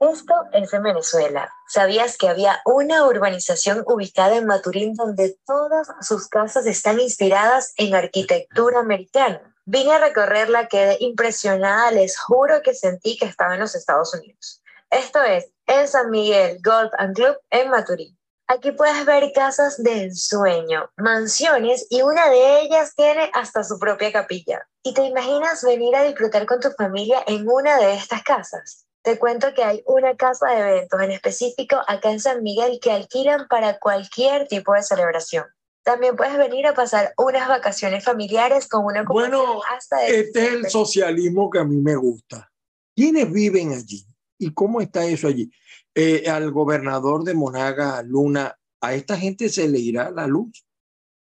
Esto 0.00 0.34
es 0.52 0.72
en 0.72 0.82
Venezuela. 0.82 1.52
¿Sabías 1.68 2.16
que 2.16 2.28
había 2.28 2.60
una 2.64 3.06
urbanización 3.06 3.84
ubicada 3.86 4.36
en 4.36 4.46
Maturín 4.46 4.94
donde 4.94 5.36
todas 5.44 5.88
sus 6.00 6.28
casas 6.28 6.64
están 6.66 7.00
inspiradas 7.00 7.74
en 7.76 7.94
arquitectura 7.94 8.80
americana? 8.80 9.49
Vine 9.66 9.92
a 9.92 9.98
recorrerla, 9.98 10.68
quedé 10.68 10.96
impresionada, 11.00 11.90
les 11.90 12.18
juro 12.18 12.62
que 12.62 12.74
sentí 12.74 13.16
que 13.16 13.26
estaba 13.26 13.54
en 13.54 13.60
los 13.60 13.74
Estados 13.74 14.14
Unidos. 14.14 14.62
Esto 14.90 15.22
es 15.22 15.50
en 15.66 15.86
San 15.86 16.10
Miguel 16.10 16.58
Golf 16.64 16.90
and 16.98 17.14
Club 17.14 17.36
en 17.50 17.70
Maturín. 17.70 18.18
Aquí 18.48 18.72
puedes 18.72 19.06
ver 19.06 19.30
casas 19.32 19.80
de 19.80 20.02
ensueño, 20.02 20.90
mansiones 20.96 21.86
y 21.88 22.02
una 22.02 22.28
de 22.28 22.62
ellas 22.62 22.96
tiene 22.96 23.30
hasta 23.32 23.62
su 23.62 23.78
propia 23.78 24.10
capilla. 24.10 24.66
¿Y 24.82 24.92
te 24.92 25.04
imaginas 25.04 25.62
venir 25.62 25.94
a 25.94 26.02
disfrutar 26.02 26.46
con 26.46 26.58
tu 26.58 26.70
familia 26.72 27.22
en 27.28 27.48
una 27.48 27.78
de 27.78 27.94
estas 27.94 28.24
casas? 28.24 28.86
Te 29.02 29.20
cuento 29.20 29.54
que 29.54 29.62
hay 29.62 29.84
una 29.86 30.16
casa 30.16 30.48
de 30.48 30.58
eventos 30.58 31.00
en 31.00 31.12
específico 31.12 31.76
acá 31.86 32.10
en 32.10 32.18
San 32.18 32.42
Miguel 32.42 32.80
que 32.82 32.90
alquilan 32.90 33.46
para 33.46 33.78
cualquier 33.78 34.48
tipo 34.48 34.72
de 34.74 34.82
celebración. 34.82 35.44
También 35.82 36.16
puedes 36.16 36.36
venir 36.36 36.66
a 36.66 36.74
pasar 36.74 37.12
unas 37.16 37.48
vacaciones 37.48 38.04
familiares 38.04 38.68
con 38.68 38.84
una 38.84 39.02
Bueno, 39.02 39.62
hasta 39.64 40.06
este 40.06 40.44
es 40.44 40.52
el 40.52 40.66
socialismo 40.70 41.48
que 41.48 41.58
a 41.58 41.64
mí 41.64 41.76
me 41.76 41.96
gusta. 41.96 42.50
¿Quiénes 42.94 43.32
viven 43.32 43.72
allí? 43.72 44.04
¿Y 44.38 44.52
cómo 44.52 44.80
está 44.80 45.06
eso 45.06 45.28
allí? 45.28 45.50
Eh, 45.94 46.28
al 46.28 46.50
gobernador 46.50 47.24
de 47.24 47.34
Monaga, 47.34 48.02
Luna, 48.02 48.56
a 48.80 48.94
esta 48.94 49.16
gente 49.16 49.48
se 49.48 49.68
le 49.68 49.78
irá 49.78 50.10
la 50.10 50.26
luz, 50.26 50.66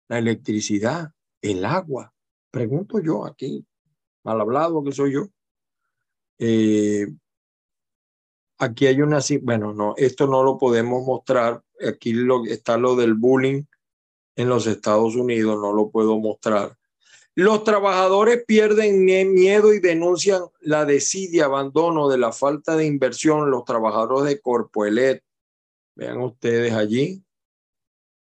la 0.08 0.18
electricidad, 0.18 1.12
el 1.42 1.66
agua. 1.66 2.14
Pregunto 2.52 3.00
yo 3.00 3.26
aquí, 3.26 3.66
mal 4.24 4.40
hablado 4.40 4.84
que 4.84 4.92
soy 4.92 5.14
yo. 5.14 5.28
Eh, 6.40 7.08
Aquí 8.60 8.88
hay 8.88 9.02
una, 9.02 9.20
bueno, 9.44 9.74
no, 9.74 9.94
esto 9.98 10.26
no 10.26 10.44
lo 10.44 10.58
podemos 10.58 11.06
mostrar. 11.06 11.62
Aquí 11.88 12.14
lo, 12.14 12.44
está 12.46 12.78
lo 12.78 12.96
del 12.96 13.14
bullying 13.14 13.64
en 14.38 14.48
los 14.48 14.68
Estados 14.68 15.16
Unidos, 15.16 15.60
no 15.60 15.74
lo 15.74 15.90
puedo 15.90 16.18
mostrar. 16.20 16.78
Los 17.34 17.64
trabajadores 17.64 18.46
pierden 18.48 19.04
miedo 19.04 19.74
y 19.74 19.80
denuncian 19.80 20.44
la 20.62 20.86
desidia, 20.86 21.46
abandono 21.46 22.08
de 22.08 22.18
la 22.18 22.32
falta 22.32 22.76
de 22.76 22.86
inversión. 22.86 23.52
Los 23.52 23.66
trabajadores 23.66 24.30
de 24.30 24.40
Corpoelet, 24.40 25.24
vean 25.96 26.22
ustedes 26.22 26.74
allí. 26.74 27.24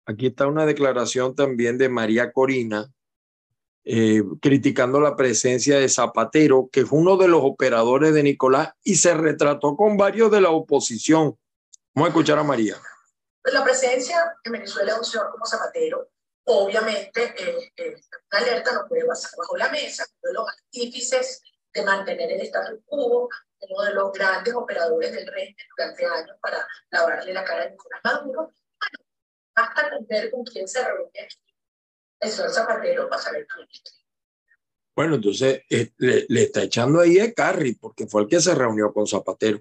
Aquí 0.07 0.29
está 0.29 0.47
una 0.47 0.67
declaración 0.67 1.35
también 1.35 1.79
de 1.79 1.89
María 1.89 2.33
Corina, 2.33 2.93
eh, 3.85 4.23
criticando 4.41 5.01
la 5.01 5.17
presencia 5.17 5.79
de 5.79 5.89
Zapatero, 5.89 6.69
que 6.71 6.81
es 6.81 6.89
uno 6.91 7.17
de 7.17 7.29
los 7.29 7.41
operadores 7.43 8.13
de 8.15 8.23
Nicolás, 8.23 8.73
y 8.83 8.97
se 8.97 9.15
retrató 9.15 9.77
con 9.77 9.97
varios 9.97 10.31
de 10.31 10.41
la 10.41 10.51
oposición. 10.51 11.37
Vamos 11.95 12.09
a 12.09 12.11
escuchar 12.11 12.39
a 12.39 12.45
María. 12.45 12.77
Pues 13.43 13.55
la 13.55 13.65
presencia 13.65 14.37
en 14.45 14.53
Venezuela 14.53 14.93
de 14.93 14.99
un 14.99 15.05
señor 15.05 15.31
como 15.31 15.45
Zapatero, 15.47 16.11
obviamente, 16.45 17.35
eh, 17.39 17.73
eh, 17.77 17.97
una 18.31 18.41
alerta 18.41 18.73
no 18.73 18.89
puede 18.89 19.05
pasar 19.05 19.33
bajo 19.37 19.57
la 19.57 19.69
mesa, 19.69 20.05
uno 20.23 20.29
de 20.29 20.35
los 20.35 20.49
artífices 20.49 21.43
de 21.73 21.83
mantener 21.83 22.33
el 22.33 22.41
status 22.43 22.81
quo, 22.85 23.29
uno 23.61 23.83
de 23.85 23.95
los 23.95 24.13
grandes 24.13 24.55
operadores 24.55 25.13
del 25.13 25.27
régimen 25.27 25.67
durante 25.77 26.07
años 26.07 26.37
para 26.41 26.67
lavarle 26.91 27.33
la 27.33 27.45
cara 27.45 27.65
a 27.65 27.69
Nicolás 27.69 28.01
Maduro. 28.05 28.43
Bueno, 28.43 28.99
basta 29.55 29.91
con 29.91 30.07
con 30.31 30.45
quién 30.45 30.69
se 30.69 30.85
reúne 30.85 31.21
aquí 31.23 31.37
el 32.23 32.31
señor 32.31 32.53
Zapatero 32.53 33.09
pasa 33.09 33.31
a 33.31 33.33
Bueno, 34.95 35.15
entonces 35.15 35.63
eh, 35.71 35.91
le, 35.97 36.27
le, 36.29 36.43
está 36.43 36.63
echando 36.63 37.01
ahí 37.01 37.19
a 37.19 37.33
Carri 37.33 37.75
porque 37.75 38.07
fue 38.07 38.23
el 38.23 38.29
que 38.29 38.41
se 38.41 38.55
reunió 38.55 38.93
con 38.93 39.07
Zapatero. 39.07 39.61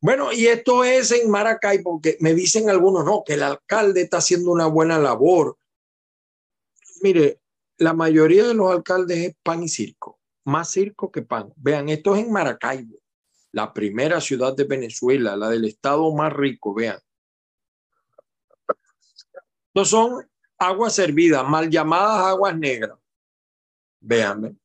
Bueno, 0.00 0.30
y 0.32 0.46
esto 0.46 0.84
es 0.84 1.10
en 1.12 1.30
Maracay 1.30 1.82
porque 1.82 2.18
me 2.20 2.34
dicen 2.34 2.68
algunos, 2.68 3.04
no, 3.04 3.22
que 3.24 3.34
el 3.34 3.42
alcalde 3.42 4.02
está 4.02 4.18
haciendo 4.18 4.50
una 4.50 4.66
buena 4.66 4.98
labor. 4.98 5.56
Mire, 7.00 7.40
la 7.78 7.94
mayoría 7.94 8.46
de 8.46 8.54
los 8.54 8.70
alcaldes 8.70 9.18
es 9.18 9.36
pan 9.42 9.62
y 9.62 9.68
circo, 9.68 10.20
más 10.44 10.70
circo 10.70 11.10
que 11.10 11.22
pan. 11.22 11.52
Vean, 11.56 11.88
esto 11.88 12.14
es 12.14 12.24
en 12.24 12.32
Maracaibo, 12.32 12.98
la 13.52 13.72
primera 13.72 14.20
ciudad 14.20 14.54
de 14.54 14.64
Venezuela, 14.64 15.34
la 15.36 15.48
del 15.48 15.64
estado 15.64 16.12
más 16.12 16.32
rico, 16.32 16.74
vean. 16.74 16.98
No 19.74 19.84
son 19.84 20.28
aguas 20.58 20.94
servidas, 20.94 21.48
mal 21.48 21.70
llamadas 21.70 22.26
aguas 22.26 22.58
negras. 22.58 22.98
Véanme. 24.00 24.56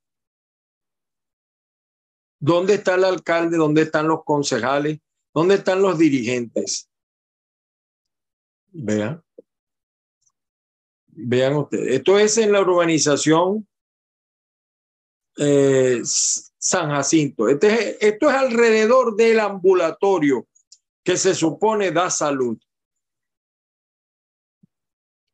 ¿Dónde 2.46 2.74
está 2.74 2.96
el 2.96 3.06
alcalde? 3.06 3.56
¿Dónde 3.56 3.84
están 3.84 4.06
los 4.06 4.26
concejales? 4.26 5.00
¿Dónde 5.34 5.56
están 5.56 5.82
los 5.82 5.98
dirigentes? 5.98 6.90
Vean. 8.68 9.24
Vean 11.08 11.56
ustedes. 11.56 11.96
Esto 11.96 12.20
es 12.20 12.38
en 12.38 12.52
la 12.52 12.60
urbanización 12.60 13.66
eh, 15.38 16.02
San 16.04 16.90
Jacinto. 16.90 17.48
Este 17.48 18.06
esto 18.06 18.30
es 18.30 18.36
alrededor 18.36 19.16
del 19.16 19.40
ambulatorio 19.40 20.46
que 21.02 21.16
se 21.16 21.34
supone 21.34 21.92
da 21.92 22.10
salud. 22.10 22.58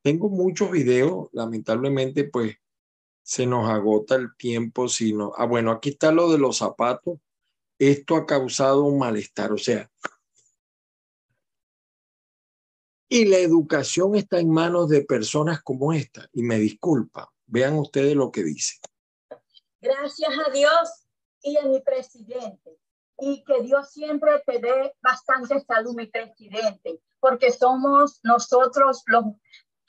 Tengo 0.04 0.30
muchos 0.30 0.70
videos, 0.70 1.30
lamentablemente, 1.32 2.26
pues 2.26 2.56
se 3.30 3.46
nos 3.46 3.70
agota 3.70 4.16
el 4.16 4.36
tiempo. 4.36 4.88
Si 4.88 5.14
no, 5.14 5.34
ah, 5.38 5.46
bueno, 5.46 5.70
aquí 5.70 5.90
está 5.90 6.12
lo 6.12 6.32
de 6.32 6.40
los 6.40 6.58
zapatos. 6.58 7.20
Esto 7.78 8.16
ha 8.16 8.26
causado 8.26 8.86
un 8.86 8.98
malestar, 8.98 9.52
o 9.52 9.58
sea, 9.58 9.88
y 13.08 13.26
la 13.26 13.38
educación 13.38 14.16
está 14.16 14.40
en 14.40 14.50
manos 14.50 14.90
de 14.90 15.04
personas 15.04 15.62
como 15.62 15.94
esta. 15.94 16.28
Y 16.34 16.42
me 16.42 16.58
disculpa, 16.58 17.32
vean 17.46 17.78
ustedes 17.78 18.16
lo 18.16 18.32
que 18.32 18.44
dice. 18.44 18.78
Gracias 19.80 20.32
a 20.48 20.50
Dios 20.50 21.06
y 21.44 21.56
a 21.58 21.66
mi 21.66 21.82
presidente. 21.82 22.80
Y 23.20 23.44
que 23.44 23.62
Dios 23.62 23.92
siempre 23.92 24.42
te 24.44 24.58
dé 24.58 24.96
bastante 25.04 25.60
salud, 25.60 25.94
mi 25.96 26.08
presidente, 26.08 27.00
porque 27.20 27.52
somos 27.52 28.22
nosotros 28.24 29.04
los 29.06 29.26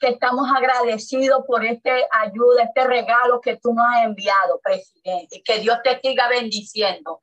que 0.01 0.09
estamos 0.09 0.49
agradecidos 0.53 1.45
por 1.45 1.63
esta 1.63 1.91
ayuda, 2.23 2.63
este 2.63 2.85
regalo 2.85 3.39
que 3.39 3.57
tú 3.57 3.73
nos 3.73 3.85
has 3.85 4.05
enviado, 4.05 4.59
presidente. 4.63 5.43
Que 5.45 5.59
Dios 5.59 5.77
te 5.83 5.99
siga 6.01 6.27
bendiciendo 6.27 7.19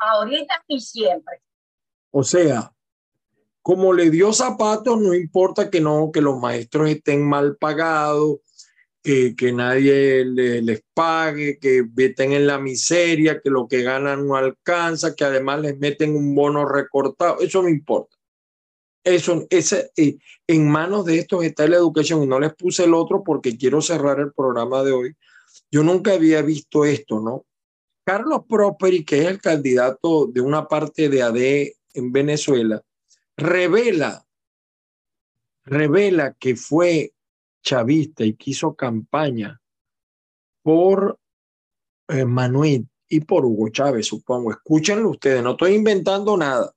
ahorita 0.00 0.64
y 0.66 0.80
siempre. 0.80 1.42
O 2.10 2.24
sea, 2.24 2.72
como 3.60 3.92
le 3.92 4.08
dio 4.08 4.32
zapatos, 4.32 4.98
no 4.98 5.12
importa 5.12 5.68
que 5.68 5.80
no, 5.80 6.10
que 6.10 6.22
los 6.22 6.38
maestros 6.38 6.88
estén 6.88 7.22
mal 7.28 7.56
pagados, 7.58 8.38
que, 9.02 9.36
que 9.36 9.52
nadie 9.52 10.24
les 10.24 10.82
pague, 10.94 11.58
que 11.58 11.84
estén 11.98 12.32
en 12.32 12.46
la 12.46 12.58
miseria, 12.58 13.40
que 13.40 13.50
lo 13.50 13.68
que 13.68 13.82
ganan 13.82 14.26
no 14.26 14.36
alcanza, 14.36 15.14
que 15.14 15.24
además 15.24 15.60
les 15.60 15.78
meten 15.78 16.16
un 16.16 16.34
bono 16.34 16.66
recortado, 16.66 17.40
eso 17.40 17.62
no 17.62 17.68
importa. 17.68 18.15
Eso, 19.06 19.46
ese, 19.50 19.92
eh, 19.96 20.18
en 20.48 20.68
manos 20.68 21.04
de 21.04 21.20
estos 21.20 21.44
está 21.44 21.68
la 21.68 21.76
educación 21.76 22.24
y 22.24 22.26
no 22.26 22.40
les 22.40 22.52
puse 22.56 22.82
el 22.82 22.92
otro 22.92 23.22
porque 23.22 23.56
quiero 23.56 23.80
cerrar 23.80 24.18
el 24.18 24.32
programa 24.32 24.82
de 24.82 24.90
hoy. 24.90 25.16
Yo 25.70 25.84
nunca 25.84 26.14
había 26.14 26.42
visto 26.42 26.84
esto, 26.84 27.20
¿no? 27.20 27.46
Carlos 28.04 28.40
Prosperi, 28.48 29.04
que 29.04 29.22
es 29.22 29.28
el 29.28 29.40
candidato 29.40 30.26
de 30.26 30.40
una 30.40 30.66
parte 30.66 31.08
de 31.08 31.22
AD 31.22 31.36
en 31.94 32.12
Venezuela, 32.12 32.82
revela, 33.36 34.26
revela 35.64 36.34
que 36.34 36.56
fue 36.56 37.12
chavista 37.62 38.24
y 38.24 38.34
que 38.34 38.50
hizo 38.50 38.74
campaña 38.74 39.60
por 40.62 41.16
eh, 42.08 42.24
Manuel 42.24 42.88
y 43.08 43.20
por 43.20 43.44
Hugo 43.44 43.68
Chávez, 43.68 44.06
supongo. 44.06 44.50
Escúchenlo 44.50 45.10
ustedes, 45.10 45.44
no 45.44 45.52
estoy 45.52 45.74
inventando 45.74 46.36
nada. 46.36 46.72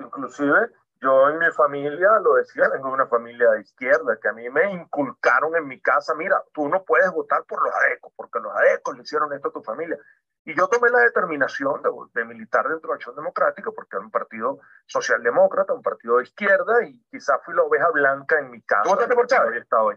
Inclusive 0.00 0.81
yo 1.02 1.28
en 1.28 1.38
mi 1.40 1.50
familia, 1.50 2.20
lo 2.22 2.34
decía, 2.34 2.68
vengo 2.68 2.88
de 2.88 2.94
una 2.94 3.06
familia 3.06 3.50
de 3.50 3.62
izquierda, 3.62 4.16
que 4.22 4.28
a 4.28 4.32
mí 4.32 4.48
me 4.50 4.72
inculcaron 4.72 5.56
en 5.56 5.66
mi 5.66 5.80
casa, 5.80 6.14
mira, 6.14 6.40
tú 6.54 6.68
no 6.68 6.84
puedes 6.84 7.10
votar 7.10 7.42
por 7.44 7.60
los 7.60 7.74
adecos, 7.74 8.12
porque 8.14 8.38
los 8.38 8.54
adecos 8.54 8.96
le 8.96 9.02
hicieron 9.02 9.32
esto 9.32 9.48
a 9.48 9.52
tu 9.52 9.62
familia. 9.62 9.98
Y 10.44 10.54
yo 10.56 10.68
tomé 10.68 10.90
la 10.90 11.00
determinación 11.00 11.82
de, 11.82 11.90
de, 12.14 12.24
militar 12.24 12.68
dentro 12.68 12.90
de 12.90 12.94
Acción 12.94 13.16
Democrática, 13.16 13.72
porque 13.74 13.96
era 13.96 14.04
un 14.04 14.12
partido 14.12 14.60
socialdemócrata, 14.86 15.72
un 15.72 15.82
partido 15.82 16.18
de 16.18 16.22
izquierda, 16.22 16.84
y 16.84 17.04
quizás 17.10 17.40
fui 17.44 17.54
la 17.54 17.62
oveja 17.62 17.90
blanca 17.90 18.38
en 18.38 18.50
mi 18.52 18.62
casa. 18.62 18.84
¿Tú 18.84 18.90
votaste 18.90 19.14
por 19.14 19.26
Chávez? 19.26 19.66
hoy. 19.72 19.96